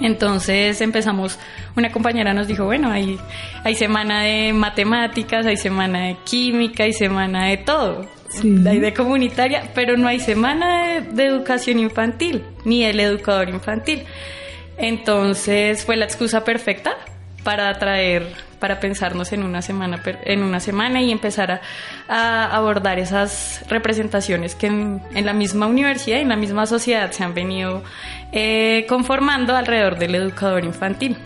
Entonces 0.01 0.81
empezamos, 0.81 1.39
una 1.77 1.89
compañera 1.91 2.33
nos 2.33 2.47
dijo, 2.47 2.65
bueno, 2.65 2.91
hay, 2.91 3.17
hay 3.63 3.75
semana 3.75 4.23
de 4.23 4.51
matemáticas, 4.51 5.45
hay 5.45 5.55
semana 5.55 6.07
de 6.07 6.17
química, 6.25 6.83
hay 6.83 6.91
semana 6.91 7.45
de 7.45 7.57
todo, 7.57 8.05
hay 8.43 8.79
de 8.79 8.93
comunitaria, 8.93 9.71
pero 9.73 9.95
no 9.95 10.09
hay 10.09 10.19
semana 10.19 10.87
de, 10.87 11.01
de 11.01 11.25
educación 11.25 11.79
infantil, 11.79 12.43
ni 12.65 12.83
el 12.83 12.99
educador 12.99 13.47
infantil. 13.47 14.03
Entonces 14.77 15.85
fue 15.85 15.95
la 15.95 16.03
excusa 16.03 16.43
perfecta 16.43 16.97
para 17.45 17.71
traer, 17.77 18.33
para 18.59 18.79
pensarnos 18.79 19.31
en 19.31 19.43
una 19.43 19.61
semana, 19.61 20.01
en 20.03 20.41
una 20.41 20.59
semana 20.59 21.01
y 21.03 21.11
empezar 21.11 21.61
a, 22.09 22.55
abordar 22.55 22.97
esas 22.97 23.63
representaciones 23.69 24.55
que 24.55 24.65
en, 24.65 25.01
la 25.13 25.31
misma 25.31 25.67
universidad 25.67 26.17
y 26.17 26.21
en 26.21 26.29
la 26.29 26.35
misma 26.35 26.65
sociedad 26.65 27.11
se 27.11 27.23
han 27.23 27.35
venido 27.35 27.83
eh, 28.31 28.85
conformando 28.89 29.55
alrededor 29.55 29.97
del 29.99 30.15
educador 30.15 30.65
infantil. 30.65 31.17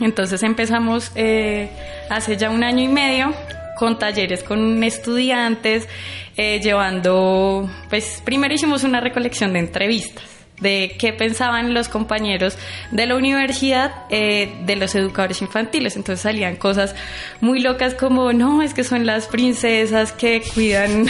Entonces 0.00 0.42
empezamos 0.42 1.10
eh, 1.16 1.70
hace 2.10 2.36
ya 2.36 2.50
un 2.50 2.62
año 2.62 2.84
y 2.84 2.88
medio 2.88 3.34
con 3.76 3.98
talleres 3.98 4.42
con 4.42 4.84
estudiantes, 4.84 5.88
eh, 6.36 6.60
llevando, 6.60 7.70
pues 7.88 8.20
primero 8.22 8.52
hicimos 8.52 8.84
una 8.84 9.00
recolección 9.00 9.54
de 9.54 9.60
entrevistas 9.60 10.37
de 10.60 10.96
qué 10.98 11.12
pensaban 11.12 11.74
los 11.74 11.88
compañeros 11.88 12.56
de 12.90 13.06
la 13.06 13.16
universidad 13.16 13.92
eh, 14.10 14.56
de 14.64 14.76
los 14.76 14.94
educadores 14.94 15.40
infantiles. 15.42 15.96
Entonces 15.96 16.22
salían 16.22 16.56
cosas 16.56 16.94
muy 17.40 17.60
locas 17.60 17.94
como, 17.94 18.32
no, 18.32 18.62
es 18.62 18.74
que 18.74 18.84
son 18.84 19.06
las 19.06 19.26
princesas 19.26 20.12
que 20.12 20.42
cuidan, 20.54 21.06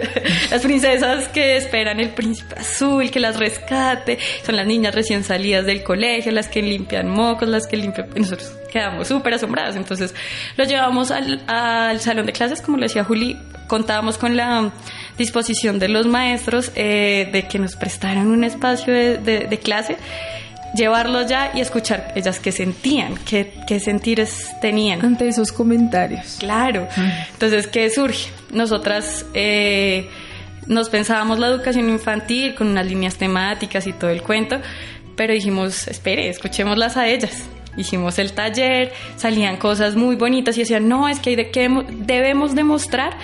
las 0.50 0.62
princesas 0.62 1.28
que 1.28 1.56
esperan 1.56 2.00
el 2.00 2.10
príncipe 2.10 2.54
azul, 2.58 3.10
que 3.10 3.20
las 3.20 3.38
rescate, 3.38 4.18
son 4.44 4.56
las 4.56 4.66
niñas 4.66 4.94
recién 4.94 5.24
salidas 5.24 5.66
del 5.66 5.82
colegio, 5.82 6.32
las 6.32 6.48
que 6.48 6.62
limpian 6.62 7.08
mocos, 7.08 7.48
las 7.48 7.66
que 7.66 7.76
limpian... 7.76 8.08
Nosotros 8.16 8.52
quedamos 8.72 9.08
súper 9.08 9.34
asombrados. 9.34 9.76
Entonces 9.76 10.14
los 10.56 10.68
llevamos 10.68 11.10
al 11.10 12.00
salón 12.00 12.26
de 12.26 12.32
clases, 12.32 12.60
como 12.60 12.78
lo 12.78 12.84
decía 12.84 13.04
Juli, 13.04 13.38
contábamos 13.66 14.18
con 14.18 14.36
la 14.36 14.70
disposición 15.22 15.78
de 15.78 15.88
los 15.88 16.06
maestros 16.06 16.70
eh, 16.74 17.28
de 17.32 17.40
que 17.48 17.58
nos 17.58 17.74
prestaran 17.76 18.26
un 18.28 18.42
espacio 18.44 18.92
de, 18.92 19.18
de- 19.18 19.46
de 19.52 19.58
clase, 19.58 19.96
llevarlos 20.74 21.26
ya 21.28 21.50
y 21.54 21.60
escuchar 21.60 22.12
ellas 22.16 22.38
qué 22.40 22.50
sentían, 22.52 23.14
qué, 23.28 23.52
qué 23.66 23.78
sentires 23.80 24.48
tenían. 24.60 25.04
ante 25.04 25.28
esos 25.28 25.52
comentarios. 25.52 26.36
Claro. 26.38 26.88
Entonces, 27.32 27.66
¿qué 27.66 27.88
surge? 27.90 28.30
Nosotras 28.52 29.26
eh, 29.34 30.08
nos 30.66 30.88
pensábamos 30.88 31.38
la 31.38 31.48
educación 31.48 31.88
infantil 31.88 32.54
con 32.54 32.68
unas 32.68 32.86
líneas 32.86 33.16
temáticas 33.16 33.86
y 33.86 33.92
todo 33.92 34.10
el 34.10 34.22
cuento, 34.22 34.56
pero 35.16 35.34
dijimos, 35.34 35.88
espere, 35.88 36.28
escuchémoslas 36.30 36.96
a 36.96 37.06
ellas. 37.08 37.42
Hicimos 37.76 38.18
el 38.18 38.32
taller, 38.32 38.92
salían 39.16 39.56
cosas 39.56 39.96
muy 39.96 40.16
bonitas 40.16 40.56
y 40.56 40.60
decían, 40.60 40.88
no, 40.88 41.08
es 41.08 41.20
que, 41.20 41.36
de 41.36 41.50
que 41.50 41.68
debemos 41.90 42.54
demostrar 42.54 43.14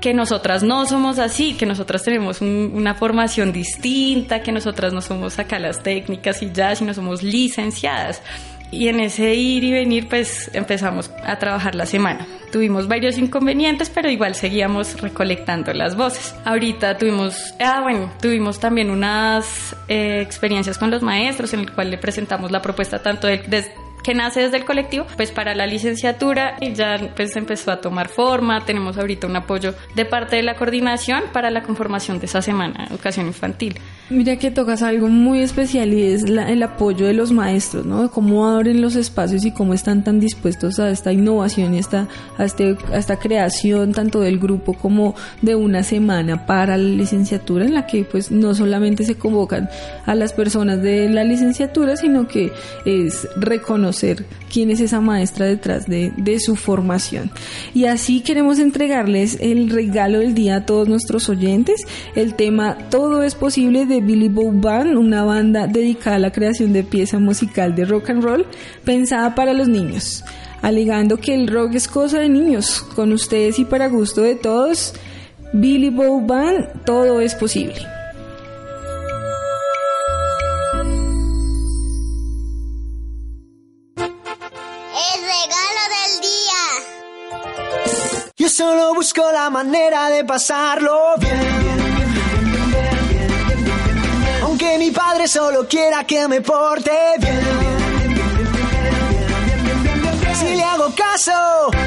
que 0.00 0.14
nosotras 0.14 0.62
no 0.62 0.86
somos 0.86 1.18
así, 1.18 1.54
que 1.54 1.66
nosotras 1.66 2.02
tenemos 2.04 2.40
un- 2.40 2.70
una 2.74 2.94
formación 2.94 3.52
distinta, 3.52 4.40
que 4.42 4.52
nosotras 4.52 4.92
no 4.92 5.02
somos 5.02 5.38
acá 5.38 5.58
las 5.58 5.82
técnicas 5.82 6.42
y 6.42 6.50
ya, 6.52 6.74
sino 6.74 6.94
somos 6.94 7.22
licenciadas. 7.22 8.22
Y 8.70 8.88
en 8.88 9.00
ese 9.00 9.34
ir 9.34 9.64
y 9.64 9.72
venir, 9.72 10.08
pues 10.08 10.50
empezamos 10.52 11.10
a 11.24 11.38
trabajar 11.38 11.74
la 11.74 11.86
semana. 11.86 12.26
Tuvimos 12.52 12.86
varios 12.86 13.16
inconvenientes, 13.16 13.88
pero 13.90 14.10
igual 14.10 14.34
seguíamos 14.34 15.00
recolectando 15.00 15.72
las 15.72 15.96
voces. 15.96 16.34
Ahorita 16.44 16.98
tuvimos, 16.98 17.54
ah, 17.60 17.80
bueno, 17.82 18.12
tuvimos 18.20 18.60
también 18.60 18.90
unas 18.90 19.74
eh, 19.88 20.20
experiencias 20.20 20.76
con 20.76 20.90
los 20.90 21.02
maestros 21.02 21.54
en 21.54 21.60
el 21.60 21.72
cual 21.72 21.90
le 21.90 21.96
presentamos 21.98 22.50
la 22.50 22.60
propuesta 22.60 23.02
tanto 23.02 23.26
del, 23.26 23.40
des- 23.48 23.70
que 24.08 24.14
nace 24.14 24.40
desde 24.40 24.56
el 24.56 24.64
colectivo, 24.64 25.04
pues 25.18 25.32
para 25.32 25.54
la 25.54 25.66
licenciatura 25.66 26.56
y 26.62 26.72
ya 26.72 26.96
pues 27.14 27.36
empezó 27.36 27.70
a 27.72 27.82
tomar 27.82 28.08
forma. 28.08 28.64
Tenemos 28.64 28.96
ahorita 28.96 29.26
un 29.26 29.36
apoyo 29.36 29.74
de 29.94 30.06
parte 30.06 30.36
de 30.36 30.42
la 30.42 30.54
coordinación 30.56 31.24
para 31.30 31.50
la 31.50 31.62
conformación 31.62 32.18
de 32.18 32.24
esa 32.24 32.40
semana 32.40 32.86
educación 32.88 33.26
infantil. 33.26 33.74
Mira 34.08 34.36
que 34.36 34.50
tocas 34.50 34.82
algo 34.82 35.08
muy 35.08 35.42
especial 35.42 35.92
y 35.92 36.04
es 36.04 36.26
la- 36.30 36.48
el 36.50 36.62
apoyo 36.62 37.04
de 37.04 37.12
los 37.12 37.32
maestros, 37.32 37.84
¿no? 37.84 38.10
Cómo 38.10 38.48
abren 38.48 38.80
los 38.80 38.96
espacios 38.96 39.44
y 39.44 39.50
cómo 39.52 39.74
están 39.74 40.02
tan 40.02 40.20
dispuestos 40.20 40.78
a 40.78 40.88
esta 40.88 41.12
innovación 41.12 41.74
y 41.74 41.78
esta, 41.78 42.08
a, 42.38 42.44
este, 42.46 42.78
a 42.90 42.96
esta 42.96 43.16
creación 43.18 43.92
tanto 43.92 44.20
del 44.20 44.38
grupo 44.38 44.72
como 44.72 45.14
de 45.42 45.54
una 45.54 45.82
semana 45.82 46.46
para 46.46 46.78
la 46.78 46.96
licenciatura 46.96 47.66
en 47.66 47.74
la 47.74 47.84
que 47.86 48.04
pues 48.04 48.30
no 48.30 48.54
solamente 48.54 49.04
se 49.04 49.16
convocan 49.18 49.68
a 50.06 50.14
las 50.14 50.32
personas 50.32 50.80
de 50.80 51.10
la 51.10 51.24
licenciatura, 51.24 51.94
sino 51.98 52.26
que 52.26 52.50
es 52.86 53.28
reconocer 53.36 53.97
quién 54.52 54.70
es 54.70 54.80
esa 54.80 55.00
maestra 55.00 55.46
detrás 55.46 55.86
de, 55.86 56.12
de 56.16 56.40
su 56.40 56.56
formación. 56.56 57.30
Y 57.74 57.86
así 57.86 58.20
queremos 58.20 58.58
entregarles 58.58 59.38
el 59.40 59.70
regalo 59.70 60.20
del 60.20 60.34
día 60.34 60.56
a 60.56 60.66
todos 60.66 60.88
nuestros 60.88 61.28
oyentes, 61.28 61.86
el 62.14 62.34
tema 62.34 62.76
Todo 62.90 63.22
es 63.22 63.34
posible 63.34 63.86
de 63.86 64.00
Billy 64.00 64.28
Bow 64.28 64.52
Band, 64.52 64.96
una 64.96 65.24
banda 65.24 65.66
dedicada 65.66 66.16
a 66.16 66.20
la 66.20 66.32
creación 66.32 66.72
de 66.72 66.84
pieza 66.84 67.18
musical 67.18 67.74
de 67.74 67.84
rock 67.84 68.10
and 68.10 68.22
roll 68.22 68.46
pensada 68.84 69.34
para 69.34 69.52
los 69.52 69.68
niños, 69.68 70.24
alegando 70.62 71.18
que 71.18 71.34
el 71.34 71.48
rock 71.48 71.74
es 71.74 71.88
cosa 71.88 72.20
de 72.20 72.28
niños. 72.28 72.82
Con 72.94 73.12
ustedes 73.12 73.58
y 73.58 73.64
para 73.64 73.88
gusto 73.88 74.22
de 74.22 74.34
todos, 74.34 74.94
Billy 75.52 75.90
Bow 75.90 76.26
Band, 76.26 76.84
Todo 76.84 77.20
es 77.20 77.34
posible. 77.34 77.97
La 89.32 89.50
manera 89.50 90.10
de 90.10 90.24
pasarlo 90.24 91.14
bien. 91.18 91.68
Aunque 94.42 94.78
mi 94.78 94.90
padre 94.90 95.26
solo 95.26 95.66
quiera 95.66 96.04
que 96.04 96.28
me 96.28 96.40
porte 96.40 96.92
bien. 97.18 97.40
Si 100.34 100.54
le 100.54 100.62
hago 100.62 100.94
caso, 100.94 101.32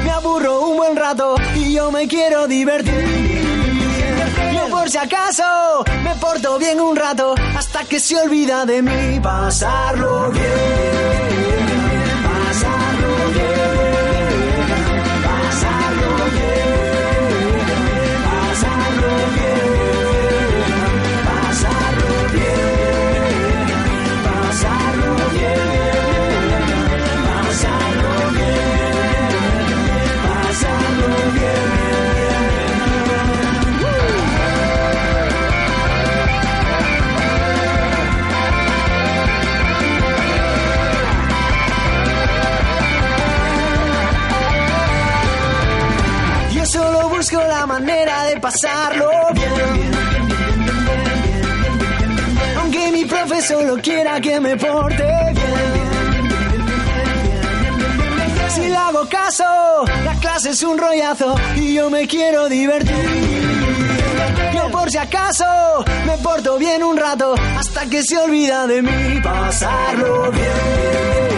me 0.04 0.10
aburro 0.10 0.60
un 0.68 0.76
buen 0.76 0.94
rato 0.94 1.34
y 1.54 1.72
yo 1.72 1.90
me 1.90 2.06
quiero 2.06 2.46
divertir. 2.46 3.42
Yo 4.54 4.68
por 4.68 4.90
si 4.90 4.98
acaso 4.98 5.84
me 6.04 6.14
porto 6.16 6.58
bien 6.58 6.80
un 6.80 6.94
rato 6.94 7.34
hasta 7.56 7.84
que 7.84 7.98
se 7.98 8.16
olvida 8.16 8.66
de 8.66 8.82
mí. 8.82 9.20
Pasarlo 9.20 10.30
bien. 10.30 11.21
Que 67.88 68.02
se 68.02 68.16
olvida 68.16 68.66
de 68.66 68.82
mí. 68.82 69.20
Pasarlo 69.22 70.30
bien. 70.30 71.31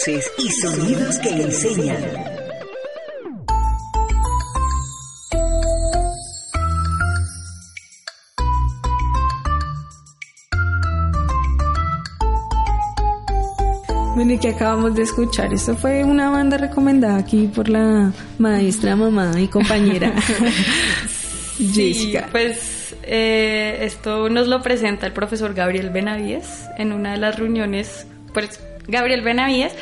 Voces 0.00 0.30
y 0.38 0.48
sonidos 0.50 1.18
que 1.18 1.28
enseñan. 1.28 2.02
Bueno, 14.14 14.32
¿y 14.32 14.38
que 14.38 14.48
acabamos 14.48 14.94
de 14.94 15.02
escuchar? 15.02 15.52
Esto 15.52 15.76
fue 15.76 16.04
una 16.04 16.30
banda 16.30 16.56
recomendada 16.56 17.18
aquí 17.18 17.48
por 17.54 17.68
la 17.68 18.12
maestra, 18.38 18.96
mamá 18.96 19.32
y 19.38 19.48
compañera 19.48 20.14
Jessica. 21.58 22.20
Sí, 22.20 22.28
pues 22.30 22.96
eh, 23.02 23.78
esto 23.82 24.30
nos 24.30 24.48
lo 24.48 24.62
presenta 24.62 25.06
el 25.06 25.12
profesor 25.12 25.52
Gabriel 25.52 25.90
Benavides 25.90 26.68
en 26.78 26.92
una 26.92 27.12
de 27.12 27.18
las 27.18 27.38
reuniones. 27.38 28.06
Pues 28.32 28.60
Gabriel 28.90 29.22
Benavides 29.22 29.74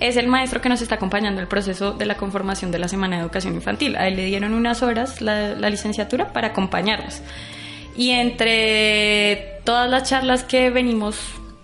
es 0.00 0.16
el 0.16 0.26
maestro 0.26 0.60
que 0.60 0.68
nos 0.68 0.82
está 0.82 0.96
acompañando 0.96 1.40
el 1.40 1.48
proceso 1.48 1.92
de 1.92 2.06
la 2.06 2.16
conformación 2.16 2.70
de 2.70 2.78
la 2.78 2.88
Semana 2.88 3.16
de 3.16 3.22
Educación 3.22 3.54
Infantil. 3.54 3.96
A 3.96 4.08
él 4.08 4.16
le 4.16 4.24
dieron 4.24 4.54
unas 4.54 4.82
horas 4.82 5.20
la, 5.20 5.54
licenciatura 5.70 6.32
para 6.32 6.48
acompañarnos. 6.48 7.20
Y 7.96 8.10
entre 8.10 9.60
todas 9.64 9.88
las 9.88 10.08
charlas 10.08 10.42
que 10.42 10.70
venimos 10.70 11.16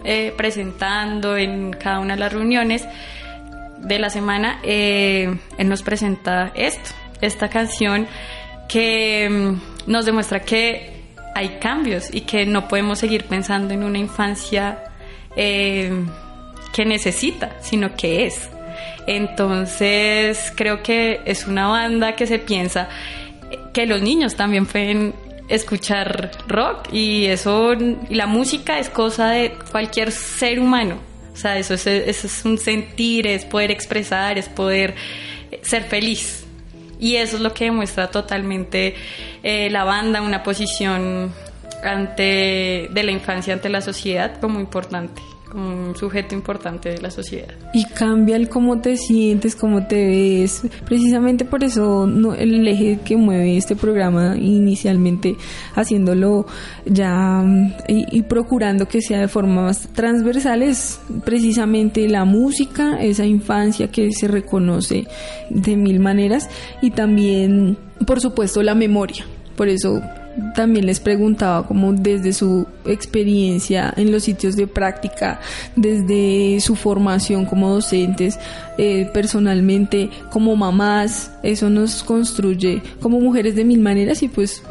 eh, 0.05 0.33
presentando 0.37 1.37
en 1.37 1.73
cada 1.73 1.99
una 2.01 2.15
de 2.15 2.21
las 2.21 2.33
reuniones 2.33 2.87
de 3.79 3.99
la 3.99 4.11
semana, 4.11 4.61
eh, 4.63 5.35
él 5.59 5.69
nos 5.69 5.83
presenta 5.83 6.53
esto, 6.55 6.91
esta 7.21 7.49
canción 7.49 8.07
que 8.69 9.29
mm, 9.29 9.91
nos 9.91 10.05
demuestra 10.05 10.41
que 10.41 11.01
hay 11.35 11.59
cambios 11.61 12.13
y 12.13 12.23
que 12.23 12.47
no 12.47 12.69
podemos 12.69 12.99
seguir 12.99 13.25
pensando 13.25 13.75
en 13.75 13.83
una 13.83 13.99
infancia 13.99 14.85
eh, 15.37 16.05
que 16.73 16.85
necesita, 16.85 17.57
sino 17.61 17.97
que 17.97 18.27
es. 18.27 18.49
Entonces 19.07 20.53
creo 20.55 20.83
que 20.83 21.21
es 21.25 21.47
una 21.47 21.69
banda 21.69 22.15
que 22.15 22.27
se 22.27 22.39
piensa 22.39 22.89
que 23.73 23.87
los 23.87 24.03
niños 24.03 24.37
también 24.37 24.67
pueden 24.67 25.15
escuchar 25.49 26.31
rock 26.47 26.93
y 26.93 27.27
eso 27.27 27.75
la 28.09 28.27
música 28.27 28.79
es 28.79 28.89
cosa 28.89 29.31
de 29.31 29.53
cualquier 29.71 30.13
ser 30.13 30.61
humano. 30.61 30.99
O 31.33 31.37
sea, 31.37 31.59
eso 31.59 31.75
es, 31.75 31.87
eso 31.87 32.27
es 32.27 32.45
un 32.45 32.59
sentir, 32.59 33.27
es 33.27 33.45
poder 33.45 33.71
expresar, 33.71 34.39
es 34.39 34.49
poder 34.49 34.95
ser 35.63 35.85
feliz. 35.85 36.45
Y 36.99 37.17
eso 37.17 37.37
es 37.37 37.43
lo 37.43 37.55
que 37.55 37.65
demuestra 37.65 38.11
totalmente 38.11 38.95
eh, 39.43 39.71
la 39.71 39.85
banda, 39.85 40.21
una 40.21 40.43
posición 40.43 41.33
ante 41.83 42.89
de 42.91 43.03
la 43.03 43.11
infancia 43.11 43.55
ante 43.55 43.71
la 43.71 43.81
sociedad 43.81 44.39
como 44.39 44.61
importante, 44.61 45.23
un 45.55 45.95
sujeto 45.97 46.35
importante 46.35 46.91
de 46.91 46.99
la 47.01 47.11
sociedad. 47.11 47.49
Y 47.75 47.85
cambia 47.85 48.37
el 48.37 48.49
cómo 48.49 48.81
te 48.81 48.97
sientes, 48.97 49.55
cómo 49.57 49.87
te 49.87 50.07
ves. 50.07 50.63
Precisamente 50.85 51.45
por 51.45 51.65
eso 51.65 52.07
no, 52.07 52.35
el 52.35 52.67
eje 52.67 53.01
que 53.05 53.17
mueve 53.17 53.57
este 53.57 53.77
programa 53.77 54.37
inicialmente 54.37 55.37
haciéndolo 55.75 56.47
ya 56.85 57.43
mm, 57.43 57.73
y, 57.89 58.19
y 58.19 58.23
procurando 58.23 58.87
que 58.87 59.01
sea 59.01 59.21
de 59.21 59.29
forma 59.29 59.63
más 59.63 59.89
transversal 59.89 60.63
es 60.63 61.01
precisamente 61.25 62.09
la 62.09 62.25
música, 62.25 63.01
esa 63.01 63.25
infancia 63.25 63.89
que 63.89 64.11
se 64.13 64.29
reconoce 64.29 65.07
de 65.51 65.77
mil 65.77 66.01
maneras 66.01 66.49
y 66.83 66.91
también, 66.91 67.77
por 68.07 68.21
supuesto, 68.21 68.63
la 68.63 68.75
memoria. 68.75 69.25
Por 69.57 69.69
eso 69.69 70.01
también 70.55 70.87
les 70.87 71.01
preguntaba 71.01 71.67
como 71.67 71.93
desde 71.93 72.33
su 72.33 72.67
experiencia 72.85 73.93
en 73.97 74.13
los 74.13 74.25
sitios 74.25 74.57
de 74.57 74.67
práctica, 74.67 75.41
desde 75.77 76.61
su 76.61 76.77
formación 76.77 77.45
como 77.45 77.71
docentes, 77.71 78.39
eh, 78.79 79.11
personalmente 79.13 80.11
como 80.31 80.57
mamás, 80.57 81.33
eso 81.43 81.69
nos 81.69 82.03
construye 82.03 82.83
como 83.01 83.21
mujeres 83.21 83.55
de 83.55 83.65
mil 83.65 83.81
maneras 83.81 84.23
y 84.23 84.29
pues 84.29 84.63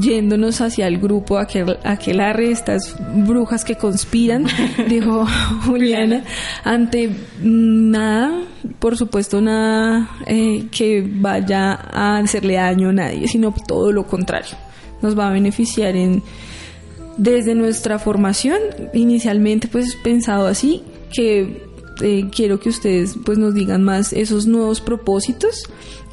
yéndonos 0.00 0.60
hacia 0.60 0.86
el 0.86 0.98
grupo, 0.98 1.38
aquel, 1.38 1.76
aquel 1.84 2.20
arre, 2.20 2.50
estas 2.50 2.96
brujas 3.26 3.64
que 3.64 3.76
conspiran, 3.76 4.46
dijo 4.88 5.26
Juliana, 5.66 6.24
ante 6.64 7.10
nada, 7.42 8.40
por 8.78 8.96
supuesto 8.96 9.40
nada 9.40 10.10
eh, 10.26 10.66
que 10.70 11.06
vaya 11.06 11.72
a 11.74 12.18
hacerle 12.18 12.54
daño 12.54 12.88
a 12.88 12.92
nadie, 12.92 13.28
sino 13.28 13.54
todo 13.66 13.92
lo 13.92 14.06
contrario, 14.06 14.56
nos 15.02 15.18
va 15.18 15.28
a 15.28 15.32
beneficiar 15.32 15.96
en 15.96 16.22
desde 17.16 17.54
nuestra 17.54 17.98
formación, 17.98 18.58
inicialmente 18.94 19.68
pues 19.68 19.96
pensado 19.96 20.46
así, 20.46 20.82
que 21.12 21.68
eh, 22.00 22.28
quiero 22.34 22.60
que 22.60 22.68
ustedes 22.68 23.16
pues 23.24 23.38
nos 23.38 23.54
digan 23.54 23.82
más 23.82 24.12
esos 24.12 24.46
nuevos 24.46 24.80
propósitos 24.80 25.64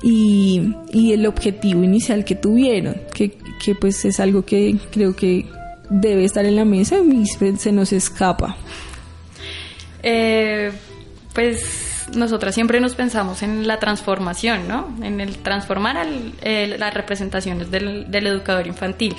y, 0.01 0.73
y 0.91 1.13
el 1.13 1.27
objetivo 1.27 1.83
inicial 1.83 2.25
que 2.25 2.35
tuvieron, 2.35 2.95
que, 3.13 3.37
que 3.63 3.75
pues 3.75 4.03
es 4.03 4.19
algo 4.19 4.43
que 4.45 4.77
creo 4.91 5.15
que 5.15 5.45
debe 5.89 6.25
estar 6.25 6.45
en 6.45 6.55
la 6.55 6.65
mesa 6.65 6.97
y 6.99 7.25
se 7.27 7.71
nos 7.71 7.93
escapa. 7.93 8.57
Eh, 10.01 10.71
pues 11.33 11.94
nosotras 12.13 12.53
siempre 12.53 12.79
nos 12.79 12.93
pensamos 12.95 13.41
en 13.43 13.67
la 13.67 13.79
transformación, 13.79 14.67
¿no? 14.67 14.95
En 15.01 15.21
el 15.21 15.37
transformar 15.39 15.97
al- 15.97 16.33
las 16.79 16.93
representaciones 16.93 17.71
del, 17.71 18.11
del 18.11 18.27
educador 18.27 18.67
infantil. 18.67 19.15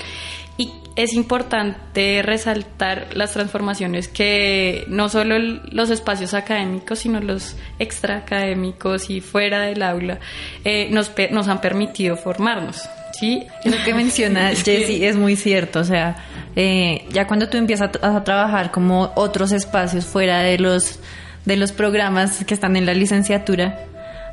Y 0.59 0.71
es 0.95 1.13
importante 1.13 2.21
resaltar 2.23 3.09
las 3.13 3.33
transformaciones 3.33 4.07
que 4.07 4.85
no 4.87 5.09
solo 5.09 5.35
el- 5.35 5.61
los 5.71 5.89
espacios 5.91 6.33
académicos, 6.33 6.99
sino 6.99 7.19
los 7.19 7.55
extraacadémicos 7.77 9.09
y 9.09 9.21
fuera 9.21 9.61
del 9.61 9.81
aula 9.83 10.19
eh, 10.63 10.89
nos, 10.91 11.47
han 11.47 11.61
permitido 11.61 12.15
formarnos. 12.17 12.81
¿sí? 13.19 13.45
Lo 13.65 13.77
que 13.83 13.93
menciona 13.93 14.51
Es 14.51 14.63
que- 14.63 14.77
Jessie 14.79 15.07
es 15.07 15.15
muy 15.15 15.35
cierto, 15.35 15.79
o 15.79 15.83
sea, 15.83 16.15
eh, 16.55 17.05
ya 17.11 17.27
cuando 17.27 17.47
tú 17.49 17.57
empiezas 17.57 17.91
a, 18.01 18.17
a 18.17 18.23
trabajar 18.23 18.71
como 18.71 19.11
otros 19.15 19.51
espacios 19.51 20.05
fuera 20.05 20.39
de 20.39 20.57
los 20.57 20.99
de 21.47 21.55
los 21.55 21.71
programas 21.71 22.43
que 22.43 22.53
están 22.53 22.75
en 22.75 22.85
la 22.85 22.93
licenciatura, 22.93 23.79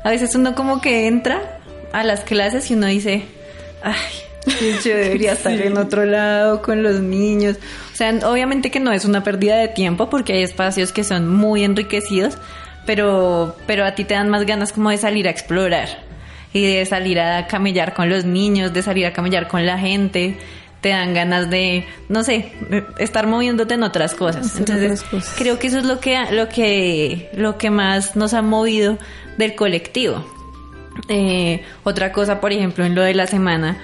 a 0.03 0.09
veces 0.09 0.35
uno 0.35 0.53
como 0.53 0.81
que 0.81 1.07
entra 1.07 1.61
a 1.93 2.03
las 2.03 2.25
clases 2.25 2.69
y 2.69 2.73
uno 2.73 2.87
dice, 2.87 3.23
ay, 3.81 3.95
yo 4.83 4.95
debería 4.97 5.31
estar 5.31 5.53
en 5.53 5.77
otro 5.77 6.05
lado 6.05 6.61
con 6.61 6.83
los 6.83 6.99
niños. 6.99 7.55
O 7.93 7.95
sea, 7.95 8.13
obviamente 8.29 8.69
que 8.69 8.81
no 8.81 8.91
es 8.91 9.05
una 9.05 9.23
pérdida 9.23 9.55
de 9.55 9.69
tiempo 9.69 10.09
porque 10.09 10.33
hay 10.33 10.43
espacios 10.43 10.91
que 10.91 11.05
son 11.05 11.33
muy 11.33 11.63
enriquecidos, 11.63 12.37
pero, 12.85 13.55
pero 13.65 13.85
a 13.85 13.95
ti 13.95 14.03
te 14.03 14.13
dan 14.13 14.29
más 14.29 14.45
ganas 14.45 14.73
como 14.73 14.89
de 14.89 14.97
salir 14.97 15.25
a 15.29 15.31
explorar 15.31 15.87
y 16.51 16.65
de 16.65 16.85
salir 16.85 17.21
a 17.21 17.47
camellar 17.47 17.93
con 17.93 18.09
los 18.09 18.25
niños, 18.25 18.73
de 18.73 18.81
salir 18.81 19.05
a 19.05 19.13
camellar 19.13 19.47
con 19.47 19.65
la 19.65 19.79
gente. 19.79 20.37
Te 20.85 20.89
dan 20.89 21.15
ganas 21.15 21.49
de, 21.49 21.83
no 22.09 22.23
sé, 22.23 22.51
estar 22.99 23.25
moviéndote 23.25 23.73
en 23.73 23.81
otras 23.81 24.13
cosas. 24.13 24.45
Hacer 24.45 24.59
Entonces, 24.59 25.03
otras 25.07 25.09
cosas. 25.09 25.35
creo 25.35 25.57
que 25.57 25.65
eso 25.65 25.79
es 25.79 25.85
lo 25.85 25.99
que, 25.99 26.15
lo 26.29 26.47
que, 26.47 27.31
lo 27.33 27.57
que 27.57 27.71
más 27.71 28.15
nos 28.15 28.35
ha 28.35 28.43
movido 28.43 28.99
del 29.39 29.55
colectivo. 29.55 30.23
Eh, 31.09 31.63
otra 31.83 32.11
cosa, 32.11 32.39
por 32.39 32.51
ejemplo, 32.51 32.85
en 32.85 32.93
lo 32.93 33.01
de 33.01 33.15
la 33.15 33.25
semana, 33.25 33.79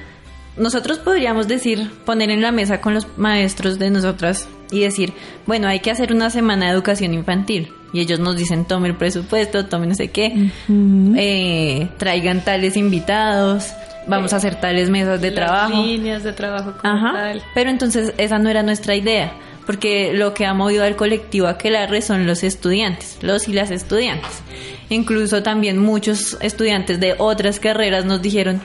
nosotros 0.58 1.00
podríamos 1.00 1.48
decir, 1.48 1.90
poner 2.06 2.30
en 2.30 2.44
la 2.44 2.52
mesa 2.52 2.82
con 2.82 2.94
los 2.94 3.08
maestros 3.18 3.80
de 3.80 3.90
nosotras 3.90 4.48
y 4.70 4.82
decir, 4.82 5.12
bueno, 5.48 5.70
hay 5.70 5.80
que 5.80 5.90
hacer 5.90 6.14
una 6.14 6.30
semana 6.30 6.68
de 6.68 6.74
educación 6.74 7.16
infantil. 7.16 7.74
Y 7.94 8.02
ellos 8.02 8.20
nos 8.20 8.38
dicen, 8.38 8.66
tome 8.66 8.90
el 8.90 8.96
presupuesto, 8.96 9.66
tome 9.66 9.88
no 9.88 9.96
sé 9.96 10.10
qué, 10.10 10.52
eh, 11.18 11.90
traigan 11.98 12.42
tales 12.46 12.78
invitados, 12.78 13.74
vamos 14.08 14.34
a 14.34 14.38
hacer 14.38 14.56
tales 14.60 14.90
mesas 14.90 15.22
de 15.22 15.32
Las 15.32 15.36
trabajo. 15.48 15.84
líneas 15.84 16.24
de 16.24 16.34
trabajo 16.34 16.74
como 16.82 16.94
Ajá. 16.94 17.14
tal. 17.14 17.44
Pero 17.54 17.70
entonces 17.70 18.14
esa 18.18 18.40
no 18.40 18.50
era 18.50 18.64
nuestra 18.64 18.96
idea, 18.96 19.32
porque 19.66 20.14
lo 20.14 20.34
que 20.34 20.46
ha 20.46 20.54
movido 20.54 20.84
al 20.84 20.96
colectivo 20.96 21.48
Aquelarre 21.48 22.02
son 22.02 22.26
los 22.26 22.44
estudiantes, 22.44 23.18
los 23.22 23.48
y 23.48 23.54
las 23.54 23.72
estudiantes. 23.72 24.32
Incluso 24.90 25.42
también 25.44 25.78
muchos 25.78 26.38
estudiantes 26.42 27.00
de 27.00 27.16
otras 27.18 27.60
carreras 27.60 28.06
nos 28.06 28.22
dijeron, 28.22 28.62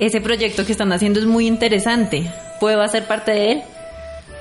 ese 0.00 0.20
proyecto 0.20 0.64
que 0.64 0.72
están 0.72 0.92
haciendo 0.92 1.20
es 1.20 1.26
muy 1.26 1.46
interesante, 1.46 2.30
¿puedo 2.60 2.82
hacer 2.82 3.04
parte 3.04 3.32
de 3.32 3.52
él? 3.52 3.62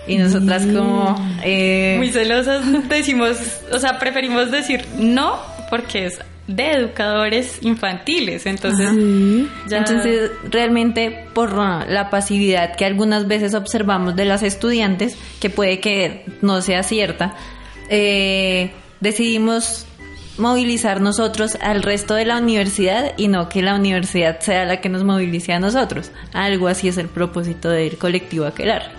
Y 0.08 0.18
nosotras 0.18 0.66
como... 0.66 1.16
eh, 1.44 1.96
Muy 1.98 2.10
celosas 2.12 2.64
decimos, 2.88 3.38
o 3.74 3.78
sea, 3.80 4.00
preferimos 4.00 4.50
decir 4.52 4.86
no 4.98 5.38
porque 5.70 6.06
es 6.06 6.20
de 6.48 6.72
educadores 6.72 7.60
infantiles, 7.62 8.46
entonces 8.46 8.90
ya- 9.68 9.78
Entonces, 9.80 10.32
realmente 10.50 11.26
por 11.34 11.54
la 11.54 12.10
pasividad 12.10 12.76
que 12.76 12.86
algunas 12.86 13.28
veces 13.28 13.54
observamos 13.54 14.16
de 14.16 14.26
las 14.26 14.44
estudiantes, 14.44 15.18
que 15.42 15.50
puede 15.50 15.80
que 15.82 16.26
no 16.42 16.62
sea 16.62 16.84
cierta, 16.84 17.36
eh, 17.90 18.72
decidimos 19.02 19.86
movilizar 20.38 21.02
nosotros 21.02 21.58
al 21.62 21.82
resto 21.84 22.14
de 22.14 22.26
la 22.26 22.38
universidad 22.38 23.14
y 23.18 23.28
no 23.28 23.50
que 23.50 23.62
la 23.62 23.76
universidad 23.76 24.40
sea 24.40 24.66
la 24.66 24.80
que 24.82 24.88
nos 24.90 25.04
movilice 25.04 25.52
a 25.54 25.60
nosotros. 25.60 26.12
Algo 26.34 26.68
así 26.68 26.88
es 26.88 26.98
el 26.98 27.08
propósito 27.08 27.70
del 27.70 27.98
colectivo 27.98 28.46
Aquelar. 28.46 28.92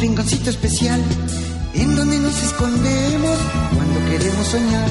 Rinconcito 0.00 0.48
especial 0.48 0.98
en 1.74 1.94
donde 1.94 2.18
nos 2.18 2.42
escondemos 2.42 3.38
cuando 3.74 4.10
queremos 4.10 4.46
soñar. 4.46 4.88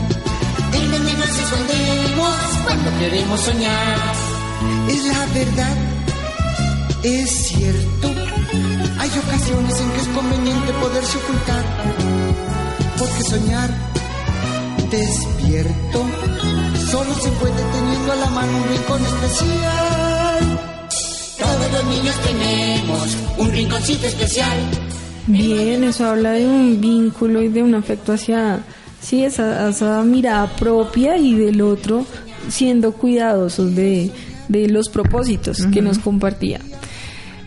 En 0.72 0.92
donde 0.92 1.14
nos 1.14 1.30
escondemos 1.30 2.36
cuando 2.64 3.00
queremos 3.00 3.40
soñar. 3.42 3.98
Es 4.88 5.06
la 5.06 5.26
verdad, 5.34 5.78
es 7.04 7.30
cierto. 7.32 8.08
Hay 9.00 9.10
ocasiones 9.10 9.80
en 9.80 9.90
que 9.92 10.00
es 10.00 10.08
conveniente 10.10 10.74
poderse 10.74 11.18
ocultar. 11.18 11.64
Porque 13.00 13.24
soñar 13.24 13.70
despierto 14.92 16.06
solo 16.92 17.16
se 17.16 17.30
puede 17.32 17.64
teniendo 17.74 18.12
a 18.12 18.16
la 18.16 18.30
mano 18.30 18.58
un 18.58 18.70
rincón 18.70 19.02
especial. 19.06 20.60
Todos 21.40 21.72
los 21.72 21.86
niños 21.96 22.16
tenemos 22.28 23.18
un 23.38 23.52
rinconcito 23.52 24.06
especial. 24.06 24.60
Bien, 25.30 25.84
eso 25.84 26.08
habla 26.08 26.32
de 26.32 26.48
un 26.48 26.82
vínculo 26.82 27.44
y 27.44 27.50
de 27.50 27.62
un 27.62 27.76
afecto 27.76 28.14
hacia, 28.14 28.62
sí, 29.00 29.24
esa, 29.24 29.70
esa 29.70 30.02
mirada 30.04 30.48
propia 30.56 31.18
y 31.18 31.36
del 31.36 31.62
otro 31.62 32.04
siendo 32.48 32.94
cuidadosos 32.94 33.76
de, 33.76 34.10
de 34.48 34.68
los 34.70 34.90
propósitos 34.90 35.68
que 35.68 35.84
nos 35.84 36.00
compartía. 36.00 36.60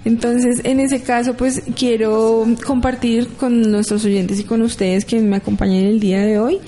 Entonces, 0.04 0.60
en 0.62 0.78
ese 0.78 1.02
caso, 1.02 1.34
pues 1.34 1.60
quiero 1.76 2.46
compartir 2.64 3.26
con 3.30 3.72
nuestros 3.72 4.04
oyentes 4.04 4.38
y 4.38 4.44
con 4.44 4.62
ustedes 4.62 5.04
que 5.04 5.20
me 5.20 5.36
acompañan 5.36 5.82
el 5.84 5.98
día 5.98 6.20
de 6.20 6.38
hoy 6.38 6.60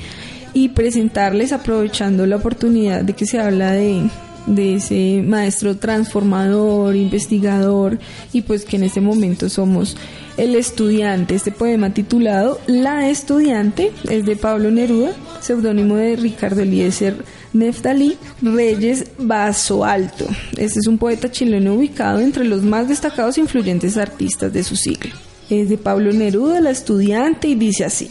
y 0.53 0.71
presentarles, 0.71 1.53
aprovechando 1.53 2.27
la 2.27 2.37
oportunidad 2.37 3.03
de 3.03 3.13
que 3.13 3.27
se 3.27 3.39
habla 3.39 3.71
de, 3.71 4.03
de 4.49 4.75
ese 4.75 5.23
maestro 5.25 5.77
transformador, 5.77 6.97
investigador 6.97 8.01
y 8.33 8.43
pues 8.43 8.65
que 8.65 8.77
en 8.77 8.83
este 8.83 9.01
momento 9.01 9.49
somos 9.49 9.97
el 10.37 10.55
estudiante. 10.55 11.35
Este 11.35 11.53
poema 11.53 11.93
titulado 11.95 12.61
La 12.67 13.09
estudiante 13.09 13.93
es 14.09 14.25
de 14.25 14.37
Pablo 14.37 14.71
Neruda, 14.71 15.13
seudónimo 15.41 15.97
de 15.97 16.17
Ricardo 16.17 16.63
Eliezer 16.63 17.25
Neftalí 17.53 18.19
Reyes 18.43 19.07
Vaso 19.19 19.85
Alto. 19.85 20.27
Este 20.57 20.81
es 20.81 20.87
un 20.87 20.99
poeta 20.99 21.31
chileno 21.31 21.75
ubicado 21.75 22.21
entre 22.21 22.45
los 22.45 22.63
más 22.63 22.89
destacados 22.89 23.39
e 23.39 23.43
influyentes 23.43 23.97
artistas 23.97 24.53
de 24.53 24.65
su 24.65 24.77
siglo. 24.77 25.15
Es 25.51 25.69
de 25.69 25.79
Pablo 25.79 26.13
Neruda, 26.13 26.61
la 26.61 26.71
estudiante, 26.71 27.49
y 27.49 27.55
dice 27.55 27.85
así. 27.85 28.11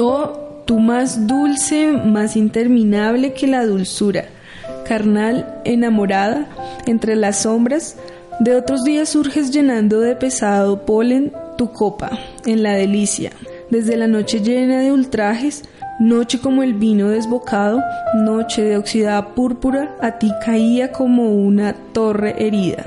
Oh, 0.00 0.62
tú 0.64 0.78
más 0.78 1.26
dulce, 1.26 1.92
más 1.92 2.36
interminable 2.36 3.32
que 3.32 3.46
la 3.46 3.64
dulzura, 3.64 4.28
carnal, 4.88 5.60
enamorada, 5.64 6.46
entre 6.86 7.14
las 7.14 7.42
sombras, 7.42 7.96
de 8.40 8.54
otros 8.54 8.84
días 8.84 9.10
surges 9.10 9.50
llenando 9.50 10.00
de 10.00 10.16
pesado 10.16 10.86
polen 10.86 11.32
tu 11.56 11.72
copa, 11.72 12.10
en 12.46 12.62
la 12.62 12.72
delicia, 12.72 13.32
desde 13.68 13.96
la 13.96 14.06
noche 14.06 14.40
llena 14.40 14.80
de 14.80 14.92
ultrajes, 14.92 15.64
noche 16.00 16.38
como 16.38 16.62
el 16.62 16.74
vino 16.74 17.08
desbocado, 17.08 17.82
noche 18.14 18.62
de 18.62 18.76
oxidada 18.76 19.34
púrpura, 19.34 19.96
a 20.00 20.18
ti 20.18 20.30
caía 20.44 20.92
como 20.92 21.32
una 21.32 21.74
torre 21.92 22.36
herida. 22.38 22.86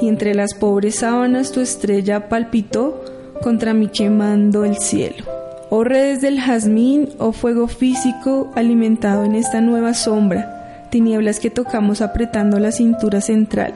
y 0.00 0.06
entre 0.08 0.32
las 0.32 0.54
pobres 0.54 0.96
sábanas 0.96 1.50
tu 1.50 1.60
estrella 1.60 2.28
palpitó 2.28 3.04
contra 3.42 3.74
mí 3.74 3.88
quemando 3.88 4.64
el 4.64 4.76
cielo. 4.76 5.24
Oh 5.70 5.84
redes 5.84 6.22
del 6.22 6.40
jazmín, 6.40 7.10
oh 7.18 7.32
fuego 7.32 7.66
físico 7.66 8.50
alimentado 8.54 9.24
en 9.24 9.34
esta 9.34 9.60
nueva 9.60 9.92
sombra, 9.92 10.57
tinieblas 10.90 11.40
que 11.40 11.50
tocamos 11.50 12.00
apretando 12.00 12.58
la 12.58 12.72
cintura 12.72 13.20
central, 13.20 13.74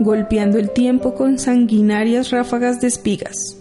golpeando 0.00 0.58
el 0.58 0.70
tiempo 0.70 1.14
con 1.14 1.38
sanguinarias 1.38 2.30
ráfagas 2.30 2.80
de 2.80 2.88
espigas. 2.88 3.56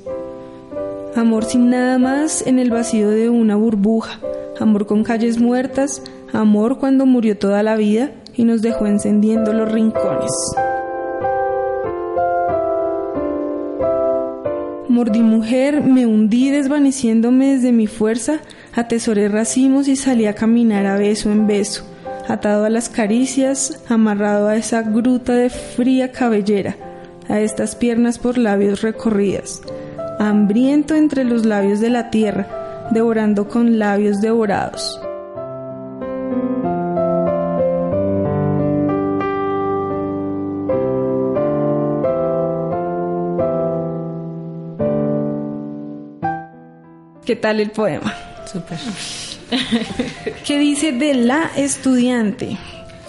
Amor 1.16 1.46
sin 1.46 1.70
nada 1.70 1.98
más 2.00 2.46
en 2.48 2.60
el 2.60 2.72
vacío 2.72 3.10
de 3.10 3.30
una 3.30 3.56
burbuja, 3.56 4.20
amor 4.60 4.88
con 4.88 5.04
calles 5.04 5.40
muertas, 5.40 6.02
amor 6.32 6.80
cuando 6.80 7.06
murió 7.06 7.38
toda 7.38 7.62
la 7.64 7.76
vida 7.76 8.12
y 8.36 8.46
nos 8.46 8.62
dejó 8.62 8.88
encendiendo 8.88 9.54
los 9.54 9.72
rincones. 9.72 10.32
Mordí 14.90 15.22
mujer, 15.22 15.82
me 15.82 16.06
hundí 16.06 16.52
desvaneciéndome 16.52 17.56
desde 17.56 17.72
mi 17.72 17.88
fuerza, 17.88 18.42
atesoré 18.74 19.28
racimos 19.28 19.88
y 19.88 19.96
salí 19.96 20.28
a 20.28 20.36
caminar 20.36 20.86
a 20.86 20.98
beso 20.98 21.32
en 21.32 21.48
beso, 21.48 21.84
atado 22.28 22.66
a 22.66 22.70
las 22.70 22.90
caricias, 22.90 23.84
amarrado 23.90 24.48
a 24.48 24.56
esa 24.56 24.82
gruta 24.82 25.34
de 25.34 25.50
fría 25.50 26.12
cabellera, 26.12 26.76
a 27.30 27.40
estas 27.40 27.76
piernas 27.76 28.20
por 28.20 28.38
labios 28.38 28.82
recorridas, 28.82 29.62
hambriento 30.20 30.96
entre 30.96 31.24
los 31.24 31.46
labios 31.46 31.80
de 31.80 31.90
la 31.90 32.10
tierra, 32.10 32.88
devorando 32.92 33.48
con 33.48 33.80
labios 33.80 34.22
devorados. 34.22 35.00
¿Qué 47.26 47.38
tal 47.38 47.62
el 47.62 47.72
poema? 47.72 48.33
Súper. 48.46 48.78
¿Qué 50.46 50.60
dice 50.60 50.92
de 50.92 51.14
la 51.14 51.52
estudiante? 51.56 52.58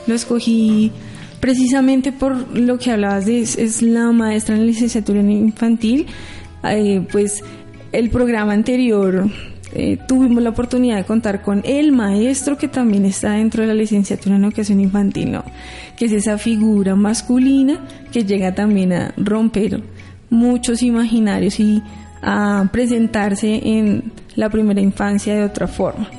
Lo 0.06 0.14
escogí 0.14 0.92
precisamente 1.40 2.12
por 2.12 2.56
lo 2.56 2.78
que 2.78 2.90
hablabas 2.90 3.26
de, 3.26 3.40
es, 3.40 3.82
la 3.82 4.12
maestra 4.12 4.56
en 4.56 4.66
licenciatura 4.66 5.20
en 5.20 5.30
infantil. 5.30 6.06
Eh, 6.64 7.06
pues 7.10 7.42
el 7.92 8.10
programa 8.10 8.52
anterior 8.52 9.28
eh, 9.76 9.98
tuvimos 10.06 10.42
la 10.42 10.50
oportunidad 10.50 10.96
de 10.96 11.04
contar 11.04 11.42
con 11.42 11.62
el 11.64 11.92
maestro 11.92 12.56
que 12.56 12.68
también 12.68 13.04
está 13.04 13.32
dentro 13.32 13.62
de 13.62 13.68
la 13.68 13.74
licenciatura 13.74 14.36
en 14.36 14.44
educación 14.44 14.80
infantil, 14.80 15.32
¿no? 15.32 15.44
que 15.96 16.06
es 16.06 16.12
esa 16.12 16.38
figura 16.38 16.94
masculina 16.94 17.84
que 18.12 18.24
llega 18.24 18.54
también 18.54 18.92
a 18.92 19.12
romper 19.16 19.82
muchos 20.30 20.82
imaginarios 20.82 21.58
y 21.60 21.82
a 22.22 22.68
presentarse 22.72 23.60
en 23.64 24.12
la 24.36 24.48
primera 24.50 24.80
infancia 24.80 25.34
de 25.34 25.44
otra 25.44 25.66
forma. 25.66 26.10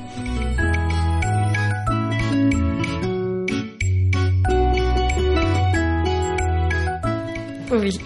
Uy. 7.71 7.99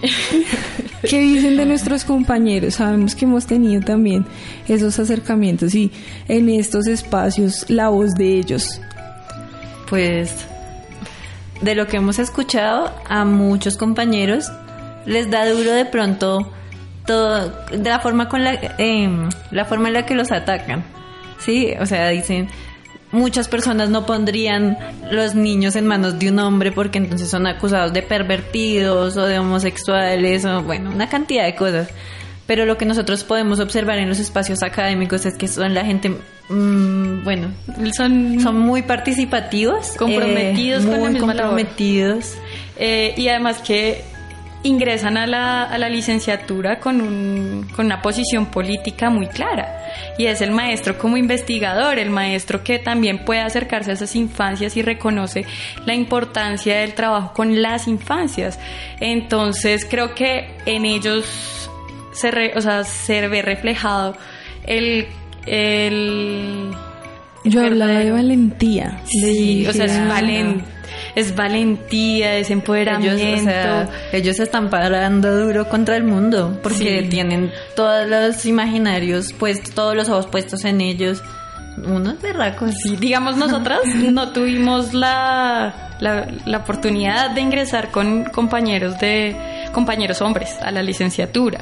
¿Qué 1.02 1.18
dicen 1.18 1.56
de 1.56 1.64
nuestros 1.64 2.04
compañeros? 2.04 2.74
Sabemos 2.74 3.14
que 3.14 3.24
hemos 3.24 3.46
tenido 3.46 3.80
también 3.80 4.26
esos 4.68 4.98
acercamientos 4.98 5.74
y 5.74 5.90
en 6.28 6.50
estos 6.50 6.86
espacios 6.86 7.64
la 7.68 7.88
voz 7.88 8.14
de 8.14 8.38
ellos. 8.38 8.80
Pues 9.88 10.46
de 11.62 11.74
lo 11.74 11.86
que 11.86 11.96
hemos 11.96 12.18
escuchado 12.18 12.92
a 13.08 13.24
muchos 13.24 13.76
compañeros 13.76 14.52
les 15.06 15.30
da 15.30 15.48
duro 15.48 15.72
de 15.72 15.86
pronto 15.86 16.52
todo 17.10 17.48
de 17.72 17.90
la 17.90 17.98
forma 17.98 18.28
con 18.28 18.44
la 18.44 18.54
em, 18.78 19.28
la 19.50 19.64
forma 19.64 19.88
en 19.88 19.94
la 19.94 20.06
que 20.06 20.14
los 20.14 20.30
atacan. 20.30 20.84
Sí, 21.38 21.72
o 21.80 21.86
sea, 21.86 22.08
dicen 22.10 22.48
muchas 23.12 23.48
personas 23.48 23.90
no 23.90 24.06
pondrían 24.06 24.78
los 25.10 25.34
niños 25.34 25.74
en 25.74 25.86
manos 25.86 26.18
de 26.20 26.30
un 26.30 26.38
hombre 26.38 26.70
porque 26.70 26.98
entonces 26.98 27.28
son 27.28 27.46
acusados 27.48 27.92
de 27.92 28.02
pervertidos 28.02 29.16
o 29.16 29.26
de 29.26 29.38
homosexuales 29.40 30.44
o 30.44 30.62
bueno, 30.62 30.90
una 30.90 31.08
cantidad 31.08 31.44
de 31.44 31.56
cosas. 31.56 31.88
Pero 32.46 32.66
lo 32.66 32.76
que 32.76 32.84
nosotros 32.84 33.22
podemos 33.24 33.60
observar 33.60 33.98
en 33.98 34.08
los 34.08 34.18
espacios 34.18 34.62
académicos 34.62 35.24
es 35.24 35.36
que 35.36 35.46
son 35.48 35.72
la 35.72 35.84
gente, 35.84 36.10
mm, 36.48 37.22
bueno, 37.24 37.48
Son 37.96 38.40
son 38.40 38.58
muy 38.58 38.82
participativos, 38.82 39.94
Comprometidos 39.96 40.84
eh, 40.84 40.86
con 40.86 40.92
la 40.92 40.98
muy 40.98 41.12
misma 41.12 41.34
labor. 41.34 41.50
comprometidos. 41.50 42.34
Eh, 42.76 43.14
y 43.16 43.28
además 43.28 43.58
que 43.58 44.02
ingresan 44.62 45.16
a 45.16 45.26
la, 45.26 45.62
a 45.64 45.78
la 45.78 45.88
licenciatura 45.88 46.80
con, 46.80 47.00
un- 47.00 47.66
con 47.74 47.86
una 47.86 48.02
posición 48.02 48.46
política 48.46 49.08
muy 49.10 49.26
clara. 49.26 49.76
Y 50.18 50.26
es 50.26 50.40
el 50.42 50.50
maestro 50.50 50.98
como 50.98 51.16
investigador, 51.16 51.98
el 51.98 52.10
maestro 52.10 52.62
que 52.62 52.78
también 52.78 53.24
puede 53.24 53.40
acercarse 53.40 53.90
a 53.90 53.94
esas 53.94 54.14
infancias 54.16 54.76
y 54.76 54.82
reconoce 54.82 55.46
la 55.86 55.94
importancia 55.94 56.76
del 56.80 56.94
trabajo 56.94 57.32
con 57.32 57.62
las 57.62 57.88
infancias. 57.88 58.58
Entonces 59.00 59.86
creo 59.88 60.14
que 60.14 60.56
en 60.66 60.84
ellos 60.84 61.70
se, 62.12 62.30
re- 62.30 62.52
o 62.56 62.60
sea, 62.60 62.84
se 62.84 63.26
ve 63.28 63.42
reflejado 63.42 64.16
el... 64.66 65.08
el 65.46 66.70
Yo 67.44 67.64
hablaba 67.64 67.92
de 67.92 68.10
valentía. 68.12 69.00
de 69.12 69.32
Sí, 69.32 69.66
o 69.66 69.72
sea, 69.72 69.86
es, 69.86 69.98
valen- 69.98 70.62
es 71.14 71.34
valentía, 71.34 72.36
es 72.36 72.50
empoderamiento. 72.50 73.16
Ellos, 73.22 73.40
o 73.40 73.44
sea, 73.44 73.88
ellos 74.12 74.36
se 74.36 74.42
están 74.44 74.68
parando 74.70 75.34
duro 75.46 75.68
contra 75.68 75.96
el 75.96 76.04
mundo 76.04 76.58
porque 76.62 77.02
Sí. 77.02 77.08
tienen 77.08 77.50
todos 77.74 78.08
los 78.08 78.44
imaginarios 78.46 79.32
puestos, 79.32 79.74
todos 79.74 79.94
los 79.96 80.08
ojos 80.08 80.26
puestos 80.26 80.64
en 80.64 80.80
ellos. 80.80 81.22
Unos 81.84 82.20
berracos. 82.20 82.74
Sí, 82.82 82.96
digamos, 82.96 83.36
nosotras 83.36 83.80
no 84.12 84.32
tuvimos 84.32 84.92
la, 84.92 85.96
la, 86.00 86.26
la 86.44 86.58
oportunidad 86.58 87.30
de 87.30 87.40
ingresar 87.40 87.90
con 87.90 88.24
compañeros 88.24 88.98
de 89.00 89.34
compañeros 89.72 90.20
hombres 90.20 90.50
a 90.62 90.70
la 90.72 90.82
licenciatura 90.82 91.60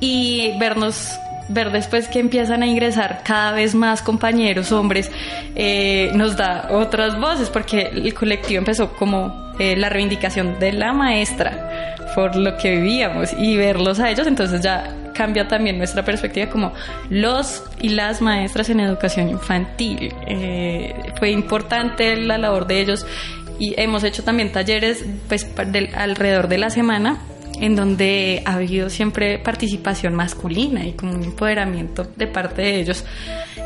y 0.00 0.52
vernos 0.58 1.10
ver 1.50 1.70
después 1.72 2.08
que 2.08 2.20
empiezan 2.20 2.62
a 2.62 2.66
ingresar 2.66 3.22
cada 3.24 3.52
vez 3.52 3.74
más 3.74 4.02
compañeros 4.02 4.72
hombres 4.72 5.10
eh, 5.54 6.10
nos 6.14 6.36
da 6.36 6.68
otras 6.70 7.18
voces 7.18 7.50
porque 7.50 7.90
el 7.92 8.14
colectivo 8.14 8.58
empezó 8.58 8.92
como 8.92 9.52
eh, 9.58 9.76
la 9.76 9.88
reivindicación 9.88 10.58
de 10.58 10.72
la 10.72 10.92
maestra 10.92 11.96
por 12.14 12.36
lo 12.36 12.56
que 12.56 12.76
vivíamos 12.76 13.32
y 13.38 13.56
verlos 13.56 14.00
a 14.00 14.10
ellos 14.10 14.26
entonces 14.26 14.60
ya 14.60 14.94
cambia 15.20 15.48
también 15.48 15.76
nuestra 15.76 16.02
perspectiva 16.02 16.50
como 16.50 16.72
los 17.10 17.62
y 17.78 17.90
las 17.90 18.22
maestras 18.22 18.70
en 18.70 18.80
educación 18.80 19.28
infantil. 19.28 20.14
Eh, 20.26 20.94
fue 21.18 21.30
importante 21.30 22.16
la 22.16 22.38
labor 22.38 22.66
de 22.66 22.80
ellos 22.80 23.06
y 23.58 23.74
hemos 23.78 24.02
hecho 24.02 24.24
también 24.24 24.50
talleres 24.50 25.04
pues, 25.28 25.46
alrededor 25.94 26.48
de 26.48 26.56
la 26.56 26.70
semana 26.70 27.18
en 27.60 27.76
donde 27.76 28.42
ha 28.44 28.54
habido 28.54 28.90
siempre 28.90 29.38
participación 29.38 30.14
masculina 30.14 30.86
y 30.86 30.92
como 30.92 31.14
un 31.14 31.22
empoderamiento 31.24 32.06
de 32.16 32.26
parte 32.26 32.62
de 32.62 32.80
ellos 32.80 33.04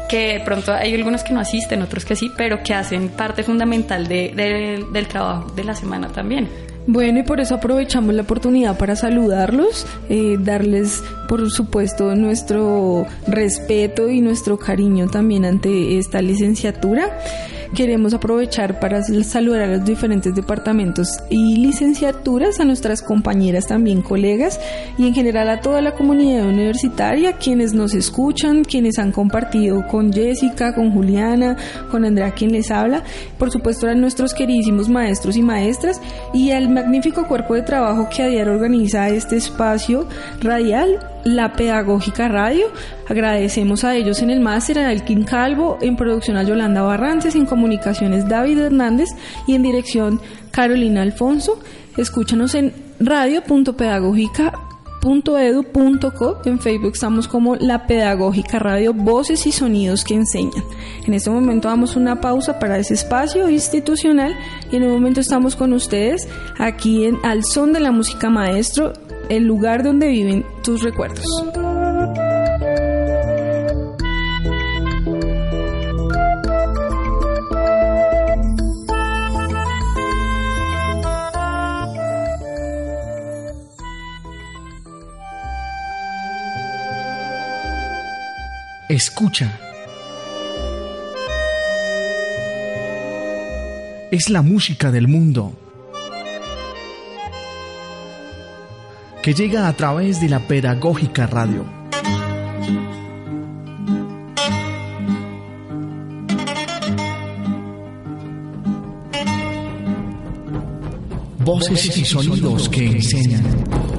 que 0.09 0.35
de 0.35 0.41
pronto 0.41 0.73
hay 0.75 0.95
algunos 0.95 1.23
que 1.25 1.33
no 1.33 1.41
asisten, 1.41 1.81
otros 1.83 2.05
que 2.05 2.15
sí, 2.17 2.31
pero 2.37 2.63
que 2.63 2.75
hacen 2.75 3.09
parte 3.09 3.43
fundamental 3.43 4.07
de- 4.07 4.33
de- 4.35 4.85
del 4.93 5.07
trabajo 5.07 5.51
de 5.53 5.65
la 5.65 5.75
semana 5.75 6.09
también. 6.09 6.49
Bueno, 6.87 7.21
y 7.21 7.23
por 7.23 7.41
eso 7.41 7.55
aprovechamos 7.55 8.15
la 8.15 8.21
oportunidad 8.23 8.77
para 8.77 8.95
saludarlos, 8.95 9.87
eh, 10.11 10.37
darles, 10.39 11.03
por 11.29 11.51
supuesto, 11.51 12.15
nuestro 12.15 13.07
respeto 13.27 14.11
y 14.11 14.21
nuestro 14.21 14.59
cariño 14.59 15.07
también 15.09 15.47
ante 15.47 15.97
esta 15.99 16.21
licenciatura. 16.21 17.19
Queremos 17.75 18.15
aprovechar 18.15 18.79
para 18.79 19.03
saludar 19.03 19.63
a 19.63 19.67
los 19.67 19.85
diferentes 19.85 20.33
departamentos 20.33 21.09
y 21.29 21.57
licenciaturas, 21.57 22.61
a 22.61 22.65
nuestras 22.65 23.03
compañeras 23.03 23.67
también 23.67 24.01
colegas 24.01 24.61
y 24.97 25.09
en 25.09 25.15
general 25.15 25.51
a 25.51 25.61
toda 25.61 25.81
la 25.81 25.93
comunidad 25.93 26.47
universitaria, 26.47 27.33
quienes 27.33 27.75
nos 27.75 27.93
escuchan, 27.95 28.63
quienes 28.63 29.01
han 29.01 29.11
compartido 29.11 29.89
con 29.89 30.13
Jessica, 30.13 30.73
con 30.73 30.93
Juliana, 30.93 31.57
con 31.91 32.05
Andrea 32.05 32.31
quien 32.31 32.53
les 32.53 32.71
habla, 32.71 33.03
por 33.39 33.51
supuesto 33.51 33.89
a 33.89 33.95
nuestros 33.95 34.35
queridísimos 34.35 34.89
maestros 34.89 35.37
y 35.37 35.43
maestras 35.43 36.01
y 36.33 36.53
al 36.53 36.69
magnífico 36.69 37.27
cuerpo 37.27 37.55
de 37.55 37.63
trabajo 37.63 38.09
que 38.09 38.23
a 38.23 38.29
diario 38.29 38.53
organiza 38.53 39.09
este 39.09 39.37
espacio 39.37 40.07
radial, 40.41 41.14
la 41.25 41.53
Pedagógica 41.55 42.29
Radio. 42.29 42.67
Agradecemos 43.09 43.85
a 43.85 43.97
ellos 43.97 44.23
en 44.23 44.31
el 44.31 44.41
máster, 44.41 44.79
a 44.79 44.93
Elkin 44.93 45.25
Calvo, 45.25 45.79
en 45.81 45.97
producción 45.97 46.37
a 46.37 46.43
Yolanda 46.43 46.83
Barrantes, 46.83 47.35
en 47.35 47.47
comunicaciones 47.47 48.29
David 48.29 48.59
Hernández 48.59 49.09
y 49.47 49.55
en 49.55 49.63
dirección 49.63 50.21
Carolina 50.51 51.03
Alfonso. 51.03 51.59
Escúchanos 51.97 52.55
en 52.55 52.73
www.edu.co. 55.05 56.41
En 56.45 56.59
Facebook 56.59 56.93
estamos 56.95 57.29
como 57.29 57.57
La 57.57 57.87
Pedagógica 57.87 58.59
Radio, 58.59 58.95
voces 58.95 59.47
y 59.47 59.53
sonidos 59.53 60.05
que 60.05 60.15
enseñan. 60.15 60.65
En 61.07 61.15
este 61.15 61.31
momento 61.31 61.69
damos 61.69 61.97
una 61.97 62.21
pausa 62.21 62.59
para 62.59 62.79
ese 62.79 62.95
espacio 62.95 63.49
institucional 63.49 64.35
y 64.73 64.77
en 64.77 64.85
un 64.85 64.93
momento 64.93 65.21
estamos 65.21 65.57
con 65.57 65.73
ustedes 65.73 66.29
aquí 66.59 67.05
en 67.05 67.19
Al 67.23 67.45
Son 67.45 67.73
de 67.73 67.81
la 67.81 67.93
Música 67.93 68.31
Maestro, 68.31 68.93
el 69.29 69.45
lugar 69.45 69.83
donde 69.83 70.09
viven 70.09 70.45
tus 70.63 70.83
recuerdos. 70.83 71.25
Escucha. 88.89 89.59
Es 94.13 94.31
la 94.31 94.43
música 94.43 94.93
del 94.93 95.09
mundo 95.09 95.64
que 99.25 99.33
llega 99.33 99.69
a 99.69 99.73
través 99.73 100.21
de 100.21 100.29
la 100.29 100.39
pedagógica 100.39 101.27
radio. 101.27 101.65
Voces 111.39 111.97
y 111.97 112.05
sonidos 112.05 112.69
que 112.69 112.85
enseñan. 112.85 113.94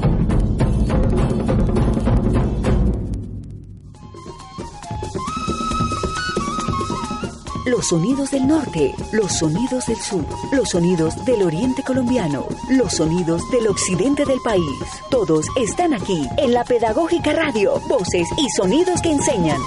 Los 7.65 7.87
sonidos 7.87 8.29
del 8.29 8.47
norte, 8.47 8.93
los 9.11 9.31
sonidos 9.31 9.87
del 9.87 9.97
sur, 9.97 10.23
los 10.51 10.69
sonidos 10.69 11.25
del 11.25 11.41
oriente 11.41 11.81
colombiano, 11.81 12.47
los 12.69 12.93
sonidos 12.93 13.41
del 13.49 13.67
occidente 13.67 14.23
del 14.23 14.39
país. 14.41 14.63
Todos 15.09 15.47
están 15.59 15.93
aquí 15.93 16.27
en 16.37 16.53
la 16.53 16.63
Pedagógica 16.63 17.33
Radio, 17.33 17.79
voces 17.87 18.27
y 18.37 18.49
sonidos 18.55 19.01
que 19.01 19.11
enseñan. 19.11 19.59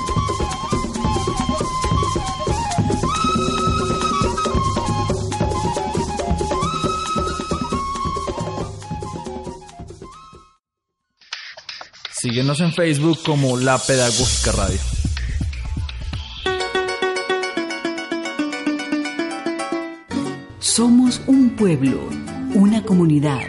Síguenos 12.21 12.61
en 12.61 12.73
Facebook 12.73 13.21
como 13.25 13.57
La 13.57 13.79
Pedagógica 13.79 14.53
Radio. 14.53 14.98
Somos 21.09 21.23
un 21.27 21.51
pueblo, 21.51 22.07
una 22.55 22.83
comunidad. 22.83 23.47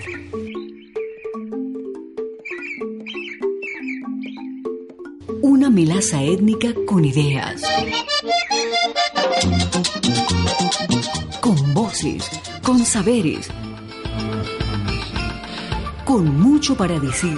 Una 5.41 5.69
melaza 5.69 6.23
étnica 6.23 6.69
con 6.85 7.03
ideas. 7.03 7.61
Con 11.41 11.73
voces, 11.73 12.29
con 12.63 12.85
saberes. 12.85 13.49
Con 16.05 16.39
mucho 16.39 16.77
para 16.77 16.97
decir 16.97 17.37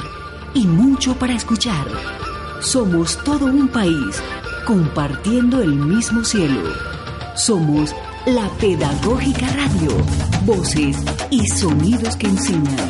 y 0.54 0.68
mucho 0.68 1.16
para 1.16 1.34
escuchar. 1.34 1.88
Somos 2.60 3.18
todo 3.24 3.48
un 3.48 3.68
país 3.70 4.22
compartiendo 4.68 5.64
el 5.64 5.74
mismo 5.74 6.24
cielo. 6.24 6.62
Somos 7.36 7.96
la 8.26 8.50
Pedagógica 8.60 9.48
Radio. 9.48 9.92
Voces 10.46 10.98
y 11.30 11.46
sonidos 11.48 12.16
que 12.16 12.28
enseñan. 12.28 12.88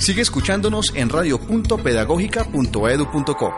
Sigue 0.00 0.20
escuchándonos 0.22 0.92
en 0.94 1.08
radio.pedagógica.edu.co. 1.08 3.54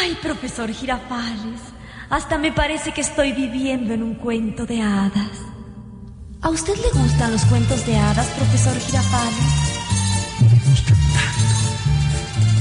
Ay, 0.00 0.16
profesor 0.22 0.70
Girafales, 0.70 1.60
hasta 2.08 2.38
me 2.38 2.52
parece 2.52 2.92
que 2.92 3.02
estoy 3.02 3.32
viviendo 3.32 3.92
en 3.92 4.02
un 4.02 4.14
cuento 4.14 4.64
de 4.64 4.80
hadas. 4.80 5.53
¿A 6.44 6.50
usted 6.50 6.76
le 6.76 6.90
gustan 7.00 7.32
los 7.32 7.42
cuentos 7.46 7.84
de 7.86 7.96
hadas, 7.96 8.26
profesor 8.36 8.78
Girafales? 8.78 9.32
Me 10.42 10.60
gustan 10.68 10.98
tanto, 11.14 11.56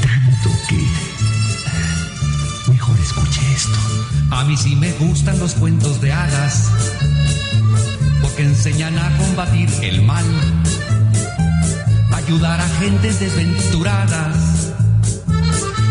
tanto 0.08 0.50
que... 0.69 0.88
Mejor 2.72 2.98
escuche 2.98 3.41
esto. 3.54 3.78
A 4.32 4.46
mí 4.46 4.56
sí 4.56 4.78
me 4.78 4.93
gustan 4.93 5.38
los 5.38 5.54
cuentos 5.56 6.00
de 6.00 6.13
hadas, 6.13 6.72
porque 8.22 8.43
enseñan 8.43 8.98
a 8.98 9.17
combatir 9.17 9.69
el 9.82 10.02
mal, 10.04 10.24
ayudar 12.13 12.62
a 12.62 12.69
gentes 12.80 13.19
desventuradas 13.19 14.72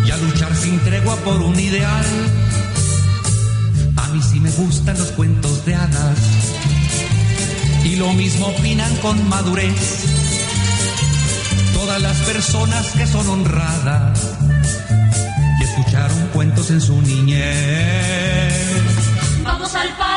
y 0.06 0.10
a 0.10 0.16
luchar 0.16 0.56
sin 0.56 0.80
tregua 0.80 1.16
por 1.16 1.42
un 1.42 1.60
ideal. 1.60 2.06
A 3.96 4.08
mí 4.08 4.22
sí 4.22 4.40
me 4.40 4.50
gustan 4.52 4.98
los 4.98 5.08
cuentos 5.08 5.66
de 5.66 5.74
hadas 5.74 6.18
y 7.84 7.96
lo 7.96 8.12
mismo 8.12 8.46
opinan 8.46 8.94
con 8.96 9.28
madurez 9.28 10.04
todas 11.72 12.00
las 12.00 12.16
personas 12.20 12.92
que 12.92 13.06
son 13.06 13.28
honradas 13.28 14.36
y 15.60 15.64
escucharon 15.64 16.28
cuentos 16.32 16.70
en 16.70 16.80
su 16.80 17.00
niñez. 17.02 18.52
Vamos 19.42 19.74
al 19.74 19.88
país 19.96 20.11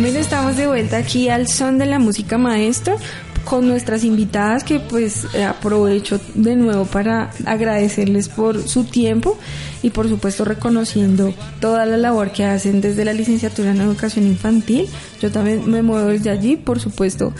Bien, 0.00 0.16
estamos 0.16 0.56
de 0.56 0.66
vuelta 0.66 0.96
aquí 0.96 1.28
al 1.28 1.46
son 1.46 1.76
de 1.76 1.84
la 1.84 1.98
música 1.98 2.38
maestro 2.38 2.96
con 3.44 3.68
nuestras 3.68 4.02
invitadas 4.02 4.64
que 4.64 4.80
pues 4.80 5.26
eh, 5.34 5.44
aprovecho 5.44 6.18
de 6.34 6.56
nuevo 6.56 6.86
para 6.86 7.32
agradecerles 7.44 8.30
por 8.30 8.66
su 8.66 8.84
tiempo 8.84 9.38
y 9.82 9.90
por 9.90 10.08
supuesto 10.08 10.46
reconociendo 10.46 11.34
toda 11.60 11.84
la 11.84 11.98
labor 11.98 12.32
que 12.32 12.46
hacen 12.46 12.80
desde 12.80 13.04
la 13.04 13.12
licenciatura 13.12 13.72
en 13.72 13.82
educación 13.82 14.26
infantil. 14.26 14.88
Yo 15.20 15.30
también 15.30 15.70
me 15.70 15.82
muevo 15.82 16.08
desde 16.08 16.30
allí, 16.30 16.56
por 16.56 16.80
supuesto, 16.80 17.34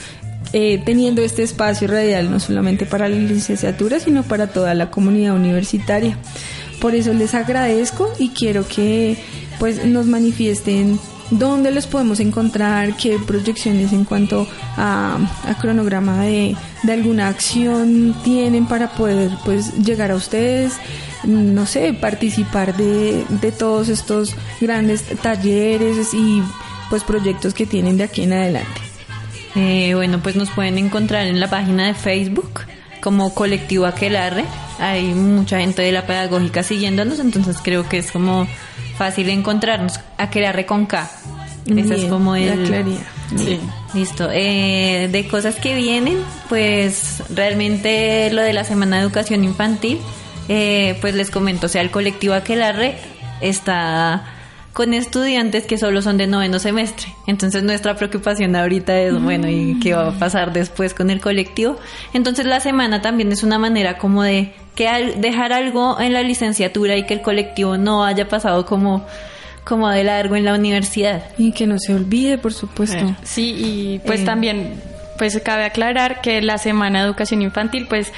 eh, 0.52 0.82
teniendo 0.84 1.22
este 1.22 1.42
espacio 1.42 1.88
radial 1.88 2.30
no 2.30 2.40
solamente 2.40 2.84
para 2.84 3.08
la 3.08 3.16
licenciatura, 3.16 4.00
sino 4.00 4.22
para 4.22 4.48
toda 4.48 4.74
la 4.74 4.90
comunidad 4.90 5.34
universitaria. 5.34 6.18
Por 6.78 6.94
eso 6.94 7.14
les 7.14 7.34
agradezco 7.34 8.12
y 8.18 8.28
quiero 8.28 8.68
que 8.68 9.16
pues 9.58 9.86
nos 9.86 10.04
manifiesten 10.04 10.98
dónde 11.30 11.70
los 11.70 11.86
podemos 11.86 12.20
encontrar, 12.20 12.96
qué 12.96 13.18
proyecciones 13.18 13.92
en 13.92 14.04
cuanto 14.04 14.46
a, 14.76 15.18
cronograma 15.60 16.22
de, 16.22 16.56
de 16.82 16.92
alguna 16.92 17.28
acción 17.28 18.14
tienen 18.24 18.66
para 18.66 18.92
poder 18.92 19.30
pues 19.44 19.74
llegar 19.78 20.10
a 20.10 20.16
ustedes, 20.16 20.74
no 21.24 21.66
sé, 21.66 21.92
participar 21.92 22.76
de, 22.76 23.24
de 23.28 23.52
todos 23.52 23.88
estos 23.88 24.34
grandes 24.60 25.02
talleres 25.22 26.14
y 26.14 26.42
pues 26.88 27.04
proyectos 27.04 27.54
que 27.54 27.66
tienen 27.66 27.96
de 27.96 28.04
aquí 28.04 28.22
en 28.22 28.32
adelante. 28.32 28.80
Eh, 29.54 29.94
bueno, 29.94 30.20
pues 30.22 30.36
nos 30.36 30.50
pueden 30.50 30.78
encontrar 30.78 31.26
en 31.26 31.40
la 31.40 31.50
página 31.50 31.86
de 31.86 31.94
Facebook 31.94 32.60
como 33.00 33.34
Colectivo 33.34 33.86
Aquelarre. 33.86 34.44
Hay 34.78 35.14
mucha 35.14 35.60
gente 35.60 35.82
de 35.82 35.92
la 35.92 36.06
pedagógica 36.06 36.62
siguiéndonos, 36.62 37.18
entonces 37.18 37.56
creo 37.62 37.88
que 37.88 37.98
es 37.98 38.12
como 38.12 38.46
fácil 39.00 39.30
encontrarnos. 39.30 39.98
Aquelarre 40.18 40.66
con 40.66 40.84
K. 40.84 41.10
Esa 41.74 41.94
es 41.94 42.04
como 42.04 42.36
la 42.36 42.52
el... 42.52 42.64
claridad. 42.64 43.00
Sí. 43.34 43.58
Listo. 43.94 44.28
Eh, 44.30 45.08
de 45.10 45.26
cosas 45.26 45.56
que 45.56 45.74
vienen, 45.74 46.18
pues 46.50 47.22
realmente 47.34 48.30
lo 48.30 48.42
de 48.42 48.52
la 48.52 48.62
Semana 48.64 48.96
de 48.96 49.02
Educación 49.02 49.42
Infantil, 49.42 49.98
eh, 50.50 50.98
pues 51.00 51.14
les 51.14 51.30
comento, 51.30 51.64
o 51.64 51.68
sea, 51.70 51.80
el 51.80 51.90
colectivo 51.90 52.34
Aquelarre 52.34 52.98
está 53.40 54.22
con 54.74 54.92
estudiantes 54.92 55.64
que 55.64 55.78
solo 55.78 56.02
son 56.02 56.18
de 56.18 56.26
noveno 56.26 56.58
semestre. 56.58 57.08
Entonces 57.26 57.62
nuestra 57.62 57.96
preocupación 57.96 58.54
ahorita 58.54 59.00
es, 59.00 59.18
bueno, 59.18 59.48
¿y 59.48 59.80
qué 59.80 59.94
va 59.94 60.08
a 60.08 60.12
pasar 60.12 60.52
después 60.52 60.92
con 60.92 61.08
el 61.08 61.22
colectivo? 61.22 61.78
Entonces 62.12 62.44
la 62.44 62.60
semana 62.60 63.00
también 63.00 63.32
es 63.32 63.42
una 63.42 63.58
manera 63.58 63.96
como 63.96 64.22
de 64.22 64.52
que 64.80 64.88
al- 64.88 65.20
dejar 65.20 65.52
algo 65.52 66.00
en 66.00 66.14
la 66.14 66.22
licenciatura 66.22 66.96
y 66.96 67.02
que 67.04 67.12
el 67.12 67.20
colectivo 67.20 67.76
no 67.76 68.02
haya 68.02 68.26
pasado 68.30 68.64
como, 68.64 69.04
como 69.62 69.90
de 69.90 70.04
largo 70.04 70.36
en 70.36 70.46
la 70.46 70.54
universidad. 70.54 71.22
Y 71.36 71.52
que 71.52 71.66
no 71.66 71.78
se 71.78 71.92
olvide, 71.92 72.38
por 72.38 72.54
supuesto. 72.54 73.14
Sí, 73.22 73.54
y 73.58 73.98
pues 74.06 74.20
Eh. 74.20 74.24
también 74.24 74.80
pues 75.18 75.38
cabe 75.44 75.64
aclarar 75.66 76.22
que 76.22 76.40
la 76.40 76.56
Semana 76.56 77.00
de 77.00 77.04
Educación 77.08 77.42
Infantil 77.42 77.84
pues 77.90 78.10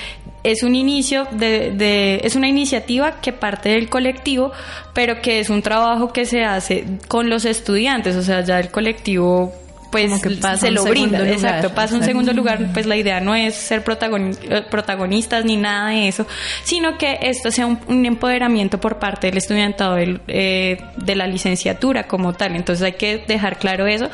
es 0.44 0.62
un 0.62 0.76
inicio 0.76 1.26
de, 1.32 1.72
de- 1.72 2.20
es 2.22 2.36
una 2.36 2.46
iniciativa 2.46 3.20
que 3.20 3.32
parte 3.32 3.70
del 3.70 3.88
colectivo, 3.88 4.52
pero 4.94 5.20
que 5.20 5.40
es 5.40 5.50
un 5.50 5.62
trabajo 5.62 6.12
que 6.12 6.26
se 6.26 6.44
hace 6.44 6.84
con 7.08 7.28
los 7.28 7.44
estudiantes, 7.44 8.14
o 8.14 8.22
sea, 8.22 8.42
ya 8.42 8.60
el 8.60 8.70
colectivo 8.70 9.52
pues 9.92 10.10
que 10.22 10.34
se 10.58 10.70
lo 10.72 10.82
brinda, 10.84 11.18
lugar. 11.20 11.32
exacto, 11.34 11.74
pasa 11.74 11.94
a 11.94 11.98
un 11.98 12.04
segundo 12.04 12.32
lugar, 12.32 12.58
pues 12.72 12.86
la 12.86 12.96
idea 12.96 13.20
no 13.20 13.34
es 13.36 13.54
ser 13.54 13.84
protagoni- 13.84 14.36
eh, 14.50 14.62
protagonistas 14.68 15.44
ni 15.44 15.56
nada 15.56 15.90
de 15.90 16.08
eso, 16.08 16.26
sino 16.64 16.98
que 16.98 17.18
esto 17.22 17.50
sea 17.52 17.66
un, 17.66 17.78
un 17.86 18.04
empoderamiento 18.06 18.80
por 18.80 18.98
parte 18.98 19.28
del 19.28 19.36
estudiantado 19.36 19.94
del, 19.94 20.20
eh, 20.26 20.78
de 20.96 21.14
la 21.14 21.26
licenciatura 21.28 22.08
como 22.08 22.32
tal. 22.32 22.56
Entonces 22.56 22.82
hay 22.84 22.94
que 22.94 23.18
dejar 23.28 23.58
claro 23.58 23.86
eso 23.86 24.10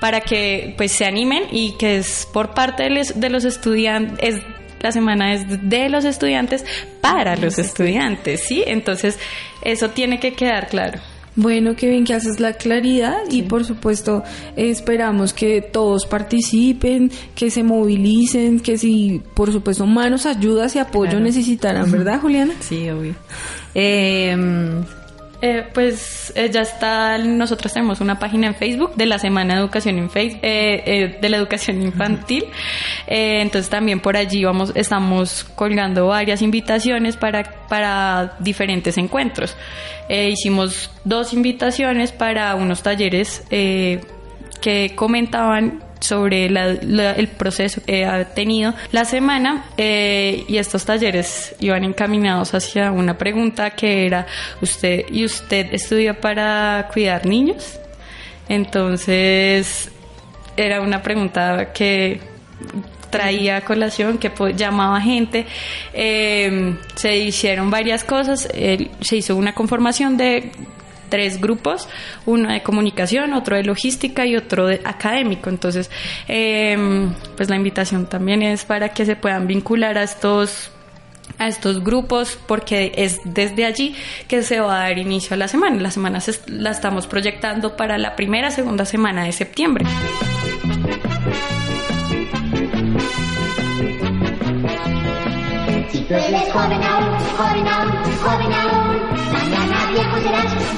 para 0.00 0.20
que 0.20 0.74
pues 0.78 0.92
se 0.92 1.04
animen 1.04 1.42
y 1.50 1.72
que 1.76 1.98
es 1.98 2.26
por 2.32 2.54
parte 2.54 2.84
de, 2.84 2.90
les- 2.90 3.20
de 3.20 3.28
los 3.28 3.44
estudiantes, 3.44 4.18
es, 4.36 4.42
la 4.80 4.92
semana 4.92 5.34
es 5.34 5.68
de 5.68 5.88
los 5.88 6.04
estudiantes 6.04 6.64
para 7.00 7.34
los 7.36 7.58
estudiantes, 7.58 8.44
¿sí? 8.46 8.62
Entonces 8.66 9.18
eso 9.62 9.90
tiene 9.90 10.20
que 10.20 10.34
quedar 10.34 10.68
claro. 10.68 11.00
Bueno, 11.36 11.76
qué 11.76 11.88
bien 11.90 12.04
que 12.04 12.14
haces 12.14 12.40
la 12.40 12.54
claridad 12.54 13.16
y 13.30 13.42
por 13.42 13.64
supuesto 13.66 14.22
esperamos 14.56 15.34
que 15.34 15.60
todos 15.60 16.06
participen, 16.06 17.10
que 17.34 17.50
se 17.50 17.62
movilicen, 17.62 18.60
que 18.60 18.78
si 18.78 19.20
por 19.34 19.52
supuesto 19.52 19.86
manos, 19.86 20.24
ayudas 20.24 20.74
y 20.76 20.78
apoyo 20.78 21.10
Claro. 21.10 21.24
necesitarán, 21.24 21.90
¿verdad, 21.92 22.20
Juliana? 22.22 22.54
Sí, 22.60 22.88
obvio. 22.88 23.14
Eh, 23.74 24.34
Eh, 25.42 25.64
pues 25.74 26.32
eh, 26.34 26.48
ya 26.50 26.62
está, 26.62 27.18
nosotros 27.18 27.72
tenemos 27.72 28.00
una 28.00 28.18
página 28.18 28.46
en 28.46 28.54
Facebook 28.54 28.94
de 28.96 29.04
la 29.04 29.18
Semana 29.18 29.54
de 29.54 29.60
Educación 29.60 29.98
en 29.98 30.10
eh, 30.14 30.40
eh, 30.42 31.18
de 31.20 31.28
la 31.28 31.36
Educación 31.36 31.82
Infantil. 31.82 32.46
Entonces 33.06 33.68
también 33.68 34.00
por 34.00 34.16
allí 34.16 34.44
vamos, 34.44 34.72
estamos 34.74 35.44
colgando 35.54 36.06
varias 36.06 36.40
invitaciones 36.40 37.16
para, 37.16 37.44
para 37.68 38.36
diferentes 38.38 38.96
encuentros. 38.96 39.56
Hicimos 40.08 40.90
dos 41.04 41.32
invitaciones 41.32 42.12
para 42.12 42.54
unos 42.54 42.82
talleres 42.82 43.44
que 43.50 44.92
comentaban 44.94 45.85
sobre 46.00 46.50
la- 46.50 46.70
el 47.12 47.28
proceso 47.28 47.80
que 47.84 48.04
ha 48.04 48.24
tenido 48.34 48.74
la 48.92 49.04
semana 49.04 49.64
eh, 49.76 50.44
y 50.48 50.58
estos 50.58 50.84
talleres 50.84 51.54
iban 51.60 51.84
encaminados 51.84 52.52
hacia 52.54 52.92
una 52.92 53.16
pregunta 53.18 53.70
que 53.70 54.06
era 54.06 54.26
usted 54.60 55.06
y 55.10 55.24
usted 55.24 55.72
estudia 55.72 56.20
para 56.20 56.88
cuidar 56.92 57.24
niños 57.26 57.78
entonces 58.48 59.90
era 60.56 60.80
una 60.80 61.02
pregunta 61.02 61.72
que 61.72 62.20
traía 63.10 63.60
colación, 63.62 64.18
que 64.18 64.30
llamaba 64.54 65.00
gente. 65.00 65.46
Eh, 65.92 66.76
se 66.94 67.16
hicieron 67.18 67.70
varias 67.70 68.04
cosas. 68.04 68.48
se 69.00 69.16
hizo 69.16 69.36
una 69.36 69.54
conformación 69.54 70.16
de 70.16 70.50
tres 71.08 71.40
grupos, 71.40 71.88
uno 72.26 72.52
de 72.52 72.62
comunicación, 72.62 73.32
otro 73.32 73.56
de 73.56 73.64
logística 73.64 74.26
y 74.26 74.36
otro 74.36 74.66
de 74.66 74.80
académico. 74.84 75.48
Entonces, 75.50 75.90
eh, 76.28 77.08
pues 77.36 77.48
la 77.50 77.56
invitación 77.56 78.06
también 78.06 78.42
es 78.42 78.64
para 78.64 78.90
que 78.90 79.04
se 79.06 79.16
puedan 79.16 79.46
vincular 79.46 79.98
a 79.98 80.02
estos 80.02 80.70
a 81.38 81.48
estos 81.48 81.82
grupos 81.82 82.38
porque 82.46 82.92
es 82.96 83.20
desde 83.24 83.64
allí 83.66 83.96
que 84.28 84.42
se 84.42 84.60
va 84.60 84.76
a 84.76 84.78
dar 84.88 84.98
inicio 84.98 85.34
a 85.34 85.36
la 85.36 85.48
semana. 85.48 85.82
La 85.82 85.90
semana 85.90 86.20
se- 86.20 86.40
la 86.46 86.70
estamos 86.70 87.06
proyectando 87.08 87.76
para 87.76 87.98
la 87.98 88.14
primera, 88.14 88.50
segunda 88.52 88.84
semana 88.84 89.24
de 89.24 89.32
septiembre. 89.32 89.84
Eres 96.08 96.52
joven 96.52 96.80
joven 97.36 97.66
joven 98.22 98.50
mañana 99.32 99.90
viejo 99.92 100.16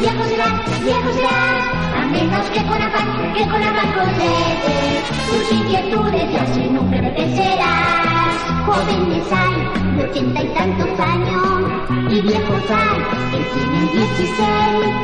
viejo 0.00 0.24
serás, 0.24 0.82
viejo 0.84 1.12
serás. 1.12 1.78
A 1.94 2.06
menos 2.06 2.46
que 2.50 2.62
con 2.62 2.82
afán, 2.82 3.32
que 3.34 3.42
con 3.48 3.62
afán 3.62 3.92
concedes 3.92 5.04
tus 5.28 5.52
inquietudes 5.52 6.30
y 6.32 6.36
así 6.36 6.60
nunca 6.70 6.96
envejecerás. 6.96 8.36
Jóvenes 8.66 9.32
hay 9.32 9.96
de 9.96 10.04
ochenta 10.04 10.42
y 10.42 10.48
tantos 10.48 11.00
años 11.00 12.12
y 12.12 12.20
viejos 12.20 12.62
hay 12.70 12.98
que 13.30 13.38
tienen 13.52 13.92
dieciséis. 13.92 14.94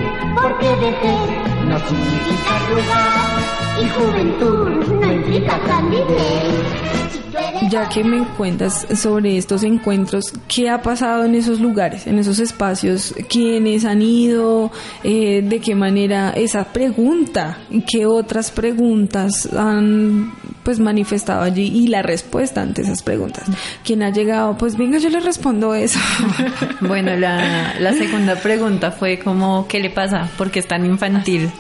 Porque 0.40 0.68
vejez 0.76 1.30
no 1.66 1.78
significa 1.78 2.50
arrugar 2.56 3.34
y 3.80 3.88
juventud 3.88 4.68
no 5.00 5.12
implica 5.12 5.58
candidez. 5.60 7.23
Ya 7.70 7.88
que 7.88 8.04
me 8.04 8.24
cuentas 8.36 8.86
sobre 8.94 9.36
estos 9.36 9.62
encuentros, 9.62 10.32
¿qué 10.48 10.68
ha 10.68 10.82
pasado 10.82 11.24
en 11.24 11.34
esos 11.34 11.60
lugares, 11.60 12.06
en 12.06 12.18
esos 12.18 12.38
espacios? 12.38 13.14
¿Quiénes 13.28 13.84
han 13.84 14.02
ido? 14.02 14.70
Eh, 15.02 15.42
¿De 15.42 15.60
qué 15.60 15.74
manera 15.74 16.30
esa 16.30 16.64
pregunta? 16.64 17.58
¿Y 17.70 17.82
qué 17.82 18.06
otras 18.06 18.50
preguntas 18.50 19.48
han 19.52 20.32
pues 20.62 20.78
manifestado 20.78 21.42
allí? 21.42 21.66
Y 21.66 21.88
la 21.88 22.02
respuesta 22.02 22.62
ante 22.62 22.82
esas 22.82 23.02
preguntas. 23.02 23.44
¿Quién 23.84 24.02
ha 24.02 24.10
llegado? 24.10 24.56
Pues 24.56 24.76
venga, 24.76 24.98
yo 24.98 25.08
le 25.08 25.20
respondo 25.20 25.74
eso. 25.74 25.98
Bueno, 26.80 27.16
la, 27.16 27.74
la 27.80 27.92
segunda 27.94 28.36
pregunta 28.36 28.90
fue 28.90 29.18
como, 29.18 29.66
¿qué 29.68 29.80
le 29.80 29.90
pasa? 29.90 30.28
Porque 30.36 30.58
es 30.60 30.68
tan 30.68 30.84
infantil. 30.84 31.50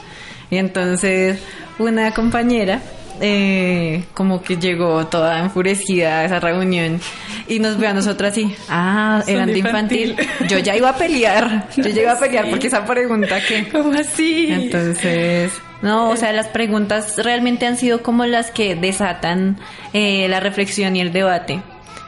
Y 0.50 0.56
entonces 0.56 1.40
una 1.78 2.12
compañera 2.12 2.80
eh, 3.20 4.04
como 4.14 4.42
que 4.42 4.56
llegó 4.56 5.06
toda 5.06 5.38
enfurecida 5.40 6.20
a 6.20 6.24
esa 6.24 6.40
reunión 6.40 7.00
y 7.48 7.58
nos 7.58 7.78
ve 7.78 7.86
a 7.86 7.94
nosotras 7.94 8.32
así, 8.32 8.54
ah, 8.68 9.22
eran 9.26 9.46
de 9.52 9.58
infantil. 9.58 10.10
infantil. 10.18 10.48
Yo 10.48 10.58
ya 10.58 10.76
iba 10.76 10.90
a 10.90 10.96
pelear, 10.96 11.68
yo 11.76 11.88
ya 11.88 12.02
iba 12.02 12.12
a 12.12 12.18
pelear 12.18 12.44
Sí. 12.44 12.50
porque 12.50 12.66
esa 12.68 12.84
pregunta 12.84 13.40
que... 13.46 13.68
¿Cómo 13.68 13.92
así? 13.92 14.48
Entonces, 14.50 15.52
no, 15.82 16.10
o 16.10 16.16
sea, 16.16 16.32
las 16.32 16.48
preguntas 16.48 17.14
realmente 17.18 17.66
han 17.66 17.76
sido 17.76 18.02
como 18.02 18.24
las 18.26 18.50
que 18.50 18.74
desatan 18.74 19.58
eh, 19.92 20.26
la 20.28 20.40
reflexión 20.40 20.96
y 20.96 21.00
el 21.00 21.12
debate. 21.12 21.60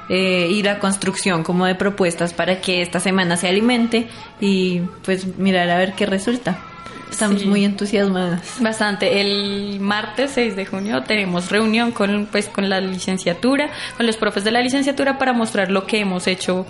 eh, 0.09 0.47
y 0.53 0.63
la 0.63 0.79
construcción 0.79 1.43
como 1.43 1.67
de 1.67 1.75
propuestas 1.75 2.33
para 2.33 2.61
que 2.61 2.81
esta 2.81 3.01
semana 3.01 3.37
se 3.37 3.49
alimente 3.49 4.07
y 4.41 4.81
pues 5.05 5.37
mirar 5.37 5.69
a 5.69 5.77
ver 5.79 5.95
qué 5.95 6.07
resulta. 6.07 6.57
Estamos 7.11 7.43
Sí. 7.43 7.47
muy 7.47 7.65
entusiasmadas. 7.65 8.57
Bastante. 8.61 9.21
El 9.21 9.79
martes 9.81 10.33
6 10.35 10.57
de 10.57 10.67
junio 10.67 11.03
tenemos 11.05 11.51
reunión 11.51 11.93
con, 11.93 12.27
pues, 12.31 12.49
con 12.49 12.69
la 12.69 12.81
licenciatura, 12.81 13.71
con 13.97 14.07
los 14.07 14.17
profes 14.17 14.45
de 14.45 14.51
la 14.51 14.61
licenciatura 14.61 15.17
para 15.19 15.33
mostrar 15.33 15.71
lo 15.71 15.87
que 15.87 16.01
hemos 16.01 16.27
hecho 16.27 16.67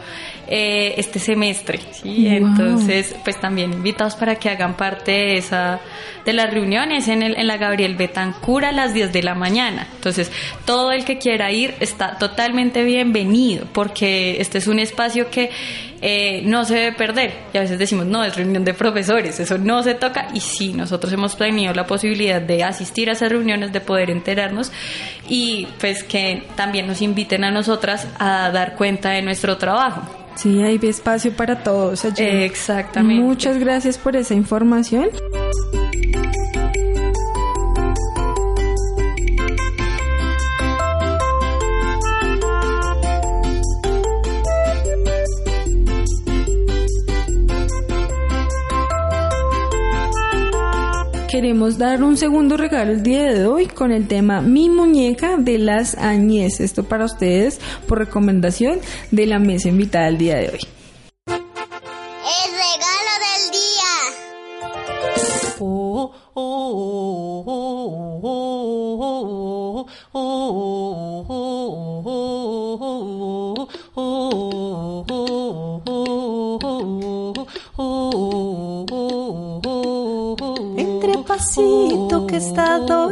eh, 0.49 0.95
este 0.99 1.18
semestre. 1.18 1.80
¿sí? 1.91 2.26
Wow. 2.28 2.37
Entonces, 2.49 3.16
pues 3.24 3.41
también 3.41 3.72
invitados 3.72 4.14
para 4.14 4.37
que 4.37 4.49
hagan 4.51 4.76
parte 4.76 5.11
de 5.11 5.37
esa 5.39 5.80
de 6.24 6.32
las 6.32 6.53
reuniones 6.53 7.09
en, 7.09 7.22
el, 7.22 7.37
en 7.37 7.47
la 7.47 7.57
Gabriel 7.57 7.95
Betancur 7.97 8.64
a 8.64 8.72
las 8.72 8.93
10 8.95 9.12
de 9.12 9.22
la 9.22 9.34
mañana. 9.34 9.87
Entonces, 9.95 10.30
todo 10.64 10.93
el 10.93 11.05
que 11.05 11.18
quiera 11.18 11.51
ir 11.53 11.74
está 11.80 12.18
totalmente 12.18 12.82
bienvenido 12.84 13.66
porque 13.72 14.41
este 14.41 14.59
es 14.59 14.66
un 14.66 14.78
espacio 14.80 15.30
que 15.30 15.51
eh, 16.01 16.43
no 16.45 16.65
se 16.65 16.75
debe 16.75 16.97
perder. 16.97 17.33
Y 17.53 17.59
a 17.59 17.61
veces 17.63 17.79
decimos, 17.79 18.07
no, 18.07 18.25
es 18.25 18.37
reunión 18.37 18.65
de 18.65 18.75
profesores, 18.75 19.39
eso 19.41 19.59
no 19.59 19.83
se 19.83 19.95
toca. 19.95 20.29
Y 20.35 20.41
sí, 20.41 20.73
nosotros 20.73 21.13
hemos 21.13 21.37
tenido 21.37 21.73
la 21.75 21.87
posibilidad 21.87 22.41
de 22.41 22.65
asistir 22.65 23.09
a 23.09 23.13
esas 23.13 23.31
reuniones, 23.31 23.73
de 23.73 23.81
poder 23.81 24.11
enterarnos 24.11 24.73
y 25.29 25.69
pues 25.81 26.03
que 26.05 26.45
también 26.57 26.87
nos 26.87 27.03
inviten 27.03 27.45
a 27.45 27.51
nosotras 27.51 28.07
a 28.19 28.51
dar 28.51 28.75
cuenta 28.77 29.11
de 29.11 29.23
nuestro 29.23 29.57
trabajo. 29.57 30.03
Sí, 30.37 30.63
hay 30.63 30.79
espacio 30.83 31.33
para 31.33 31.63
todos 31.63 32.05
allí. 32.05 32.23
Exactamente. 32.23 33.23
Muchas 33.23 33.59
gracias 33.59 33.97
por 33.97 34.17
esa 34.17 34.35
información. 34.35 35.09
Queremos 51.37 51.76
dar 51.76 52.03
un 52.03 52.16
segundo 52.16 52.57
regalo 52.57 52.93
el 52.93 53.03
día 53.03 53.24
de 53.24 53.45
hoy 53.45 53.66
con 53.66 53.93
el 53.93 54.09
tema 54.09 54.41
Mi 54.41 54.70
muñeca 54.70 55.37
de 55.37 55.59
las 55.59 55.95
Añez. 55.95 56.61
Esto 56.61 56.84
para 56.84 57.05
ustedes 57.05 57.61
por 57.87 57.99
recomendación 57.99 58.78
de 59.11 59.26
la 59.26 59.39
mesa 59.39 59.68
invitada 59.68 60.09
el 60.09 60.16
día 60.16 60.37
de 60.37 60.49
hoy. 60.49 60.76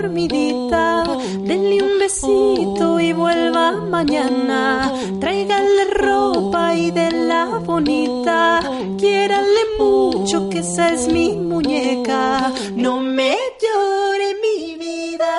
Dormidita, 0.05 1.05
denle 1.40 1.82
un 1.82 1.98
besito 1.98 3.00
y 3.00 3.12
vuelva 3.12 3.72
mañana. 3.72 4.92
Tráigale 5.18 5.84
ropa 5.94 6.74
y 6.74 6.90
de 6.90 7.11
la 7.11 7.44
bonita, 7.64 8.61
quiérale 8.98 9.62
mucho 9.78 10.50
que 10.50 10.59
esa 10.59 10.90
es 10.90 11.09
mi 11.09 11.32
muñeca. 11.32 12.52
No 12.74 13.00
me 13.00 13.36
llore 13.62 14.36
mi 14.44 14.76
vida, 14.76 15.34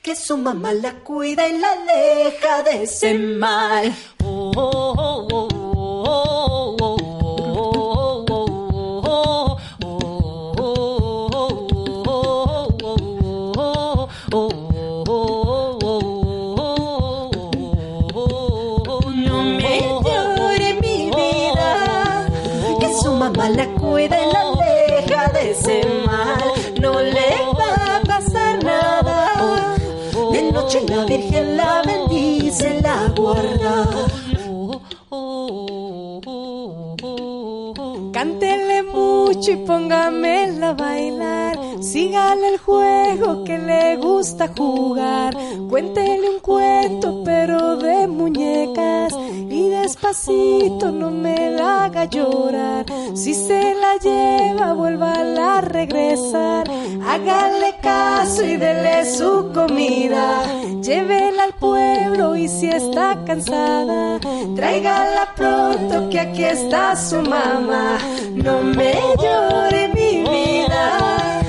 que 0.00 0.14
su 0.14 0.36
mamá 0.36 0.72
la 0.72 0.92
cuida 1.00 1.48
y 1.48 1.58
la 1.58 1.72
aleja 1.72 2.62
de 2.62 2.84
ese 2.84 3.14
mal. 3.14 3.92
Y 39.48 39.56
póngamela 39.56 40.70
a 40.70 40.74
bailar. 40.74 41.58
Sígale 41.80 42.48
el 42.54 42.58
juego 42.58 43.44
que 43.44 43.58
le 43.58 43.96
gusta 43.96 44.50
jugar. 44.56 45.36
Cuéntele 45.68 46.30
un 46.30 46.40
cuento, 46.40 47.15
no 50.92 51.10
me 51.10 51.50
la 51.50 51.84
haga 51.84 52.04
llorar. 52.04 52.86
Si 53.14 53.34
se 53.34 53.74
la 53.74 53.96
lleva, 53.98 54.72
vuélvala 54.72 55.58
a 55.58 55.60
regresar. 55.60 56.70
Hágale 57.04 57.74
caso 57.82 58.44
y 58.44 58.56
dele 58.56 59.04
su 59.04 59.50
comida. 59.52 60.44
Llévela 60.80 61.44
al 61.44 61.54
pueblo 61.54 62.36
y 62.36 62.48
si 62.48 62.68
está 62.68 63.18
cansada, 63.26 64.20
tráigala 64.54 65.34
pronto 65.34 66.08
que 66.08 66.20
aquí 66.20 66.44
está 66.44 66.94
su 66.94 67.16
mamá. 67.22 67.98
No 68.32 68.62
me 68.62 68.94
llore 69.20 69.88
mi 69.88 70.22
vida, 70.22 71.42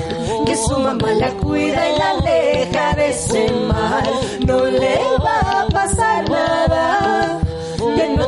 que 0.44 0.56
su 0.56 0.76
mamá 0.78 1.12
la 1.12 1.30
cuida 1.34 1.88
y 1.90 1.98
la 1.98 2.10
aleja 2.10 2.94
de 2.96 3.08
ese 3.10 3.52
mal. 3.68 4.10
No 4.46 4.64
le 4.64 4.97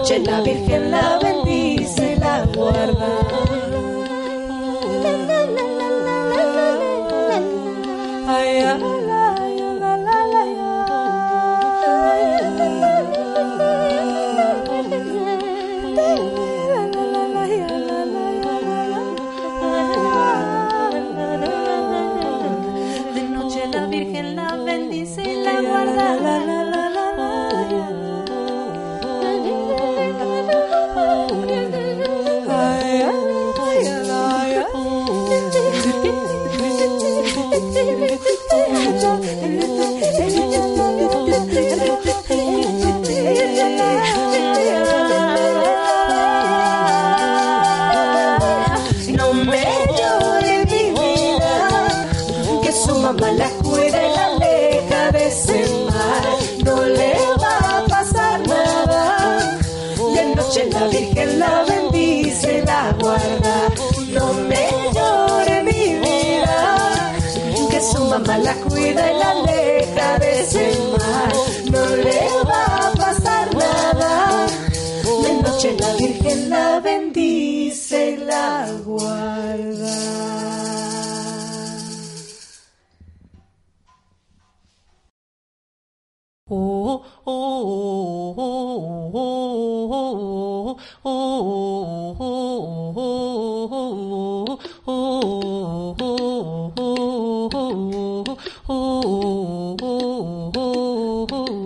noche 0.01 0.19
la 0.21 0.41
Virgen 0.41 0.91
la 0.91 1.19
bendice 1.19 2.13
y 2.13 2.17
la 2.17 2.47
guarda. 2.55 3.50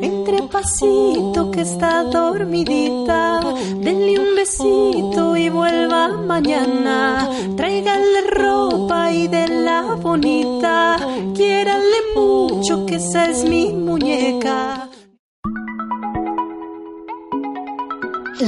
Entre 0.02 0.42
pasito 0.50 1.50
que 1.50 1.62
está 1.62 2.04
dormidita, 2.04 3.40
denle 3.80 4.18
un 4.18 4.34
besito 4.36 5.36
y 5.36 5.48
vuelva 5.48 6.08
mañana. 6.08 7.28
Tráigale 7.56 8.20
ropa 8.30 9.10
y 9.12 9.28
de 9.28 9.48
la 9.48 9.94
bonita, 9.94 10.96
quiérale 11.34 12.14
mucho 12.14 12.86
que 12.86 12.96
esa 12.96 13.26
es 13.30 13.44
mi 13.44 13.72
muñeca. 13.72 14.83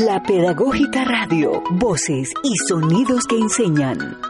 La 0.04 0.22
Pedagógica 0.22 1.04
Radio, 1.04 1.62
voces 1.70 2.30
y 2.42 2.54
sonidos 2.68 3.24
que 3.24 3.38
enseñan. 3.38 4.25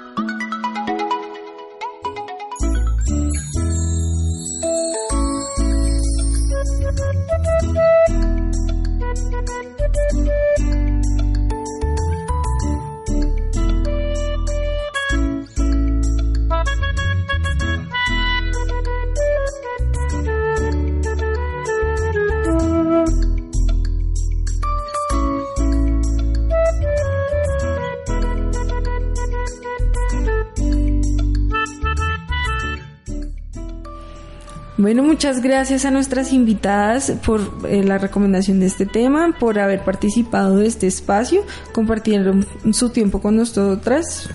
Muchas 35.16 35.40
gracias 35.40 35.86
a 35.86 35.90
nuestras 35.90 36.30
invitadas 36.34 37.10
por 37.24 37.40
eh, 37.66 37.82
la 37.82 37.96
recomendación 37.96 38.60
de 38.60 38.66
este 38.66 38.84
tema, 38.84 39.34
por 39.40 39.58
haber 39.58 39.82
participado 39.82 40.58
de 40.58 40.66
este 40.66 40.86
espacio, 40.86 41.42
compartieron 41.72 42.46
su 42.72 42.90
tiempo 42.90 43.22
con 43.22 43.34
nosotras. 43.34 44.28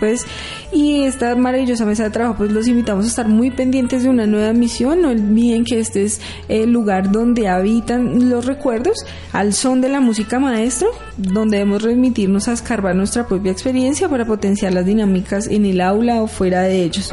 pues 0.00 0.24
y 0.72 1.02
esta 1.02 1.36
maravillosa 1.36 1.84
mesa 1.84 2.04
de 2.04 2.10
trabajo 2.10 2.36
pues 2.38 2.52
los 2.52 2.66
invitamos 2.66 3.04
a 3.04 3.08
estar 3.08 3.28
muy 3.28 3.50
pendientes 3.50 4.02
de 4.02 4.08
una 4.08 4.26
nueva 4.26 4.54
misión 4.54 5.02
no 5.02 5.10
olviden 5.10 5.62
que 5.62 5.78
este 5.78 6.04
es 6.04 6.22
el 6.48 6.72
lugar 6.72 7.12
donde 7.12 7.46
habitan 7.46 8.30
los 8.30 8.46
recuerdos 8.46 8.96
al 9.32 9.52
son 9.52 9.82
de 9.82 9.90
la 9.90 10.00
música 10.00 10.40
maestro 10.40 10.88
donde 11.18 11.58
debemos 11.58 11.82
remitirnos 11.82 12.48
a 12.48 12.54
escarbar 12.54 12.96
nuestra 12.96 13.28
propia 13.28 13.52
experiencia 13.52 14.08
para 14.08 14.24
potenciar 14.24 14.72
las 14.72 14.86
dinámicas 14.86 15.48
en 15.48 15.66
el 15.66 15.82
aula 15.82 16.22
o 16.22 16.26
fuera 16.28 16.62
de 16.62 16.82
ellos 16.82 17.12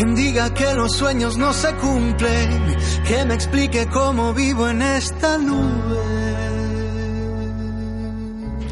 Quien 0.00 0.14
diga 0.14 0.54
que 0.54 0.72
los 0.76 0.96
sueños 0.96 1.36
no 1.36 1.52
se 1.52 1.74
cumplen, 1.74 2.48
que 3.06 3.22
me 3.26 3.34
explique 3.34 3.86
cómo 3.92 4.32
vivo 4.32 4.66
en 4.66 4.80
esta 4.80 5.36
nube. 5.36 5.90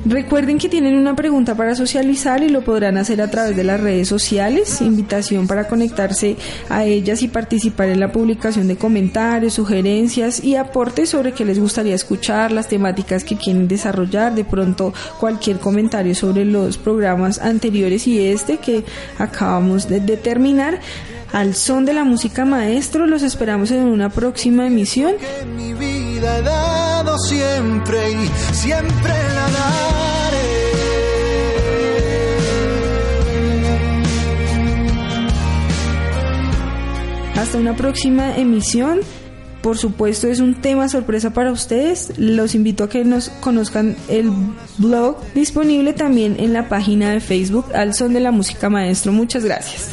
Recuerden 0.07 0.57
que 0.57 0.71
tienen 0.71 0.97
una 0.97 1.15
pregunta 1.15 1.55
para 1.55 1.75
socializar 1.75 2.43
y 2.43 2.49
lo 2.49 2.65
podrán 2.65 2.97
hacer 2.97 3.21
a 3.21 3.31
través 3.31 3.55
de 3.55 3.63
las 3.63 3.79
redes 3.79 4.09
sociales. 4.09 4.81
Invitación 4.81 5.47
para 5.47 5.69
conectarse 5.69 6.39
a 6.71 6.87
ellas 6.87 7.21
y 7.21 7.29
participar 7.29 7.91
en 7.91 8.01
la 8.01 8.11
publicación 8.11 8.67
de 8.67 8.77
comentarios, 8.77 9.53
sugerencias 9.53 10.43
y 10.43 10.57
aportes 10.57 11.11
sobre 11.11 11.33
qué 11.33 11.45
les 11.45 11.59
gustaría 11.59 11.95
escuchar, 11.95 12.53
las 12.53 12.69
temáticas 12.69 13.23
que 13.23 13.37
quieren 13.37 13.69
desarrollar, 13.69 14.35
de 14.35 14.47
pronto 14.47 14.95
cualquier 15.21 15.59
comentario 15.59 16.15
sobre 16.15 16.47
los 16.47 16.79
programas 16.79 17.39
anteriores 17.39 18.07
y 18.07 18.29
este 18.29 18.57
que 18.57 18.85
acabamos 19.19 19.91
de 19.91 20.01
determinar. 20.01 20.81
Al 21.33 21.55
son 21.55 21.85
de 21.85 21.93
la 21.93 22.05
música 22.05 22.45
maestro, 22.45 23.07
los 23.07 23.23
esperamos 23.23 23.71
en 23.71 23.85
una 23.85 24.09
próxima 24.09 24.67
emisión. 24.67 25.15
Mi 25.57 25.75
vida 25.75 26.39
he 26.39 26.43
dado 26.43 27.19
siempre 27.19 28.13
y 28.13 28.55
siempre 28.55 29.13
la 29.35 29.51
daré. 29.51 30.49
Hasta 37.37 37.59
una 37.59 37.77
próxima 37.77 38.37
emisión. 38.37 39.01
Por 39.63 39.77
supuesto 39.77 40.29
es 40.29 40.41
un 40.41 40.55
tema 40.55 40.89
sorpresa 40.89 41.35
para 41.35 41.53
ustedes. 41.53 42.13
Los 42.17 42.55
invito 42.55 42.85
a 42.85 42.89
que 42.89 43.05
nos 43.05 43.29
conozcan 43.29 43.97
el 44.09 44.31
blog 44.79 45.19
disponible 45.35 45.93
también 45.93 46.37
en 46.39 46.53
la 46.53 46.69
página 46.69 47.11
de 47.11 47.21
Facebook 47.21 47.67
Al 47.75 47.93
Son 47.93 48.15
de 48.15 48.21
la 48.21 48.31
Música 48.31 48.71
Maestro. 48.71 49.13
Muchas 49.13 49.45
gracias. 49.45 49.91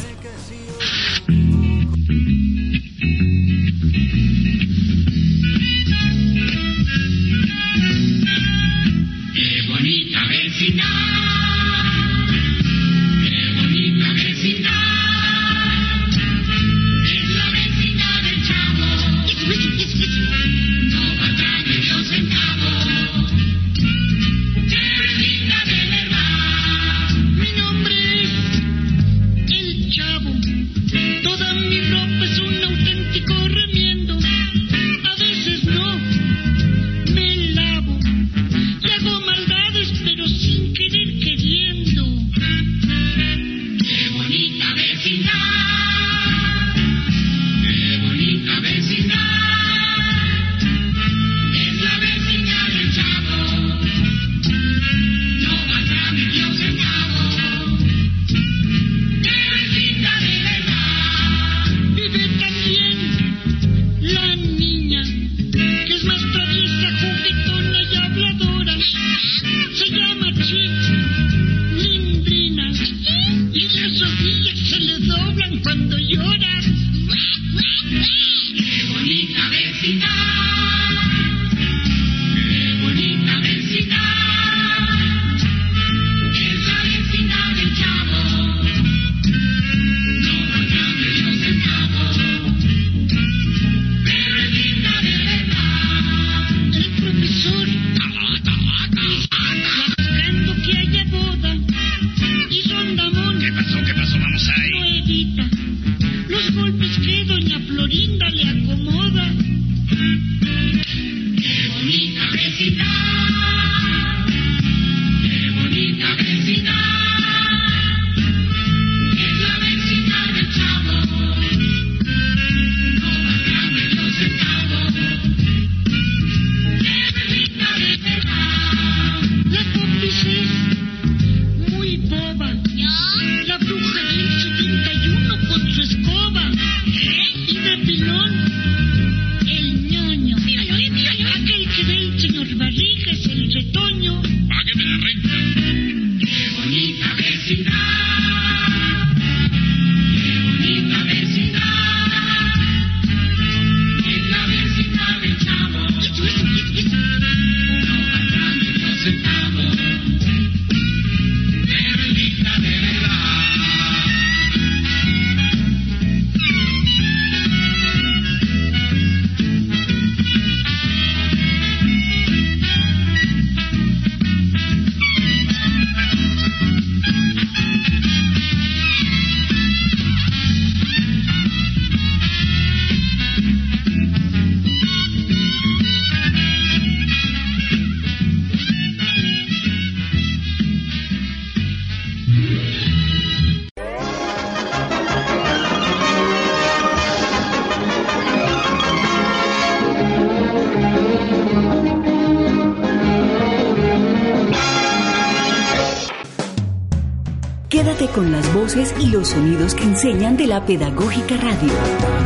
Quédate 207.76 208.08
con 208.08 208.32
las 208.32 208.54
voces 208.54 208.94
y 208.98 209.08
los 209.08 209.28
sonidos 209.28 209.74
que 209.74 209.84
enseñan 209.84 210.38
de 210.38 210.46
la 210.46 210.64
pedagógica 210.64 211.36
radio. 211.36 212.25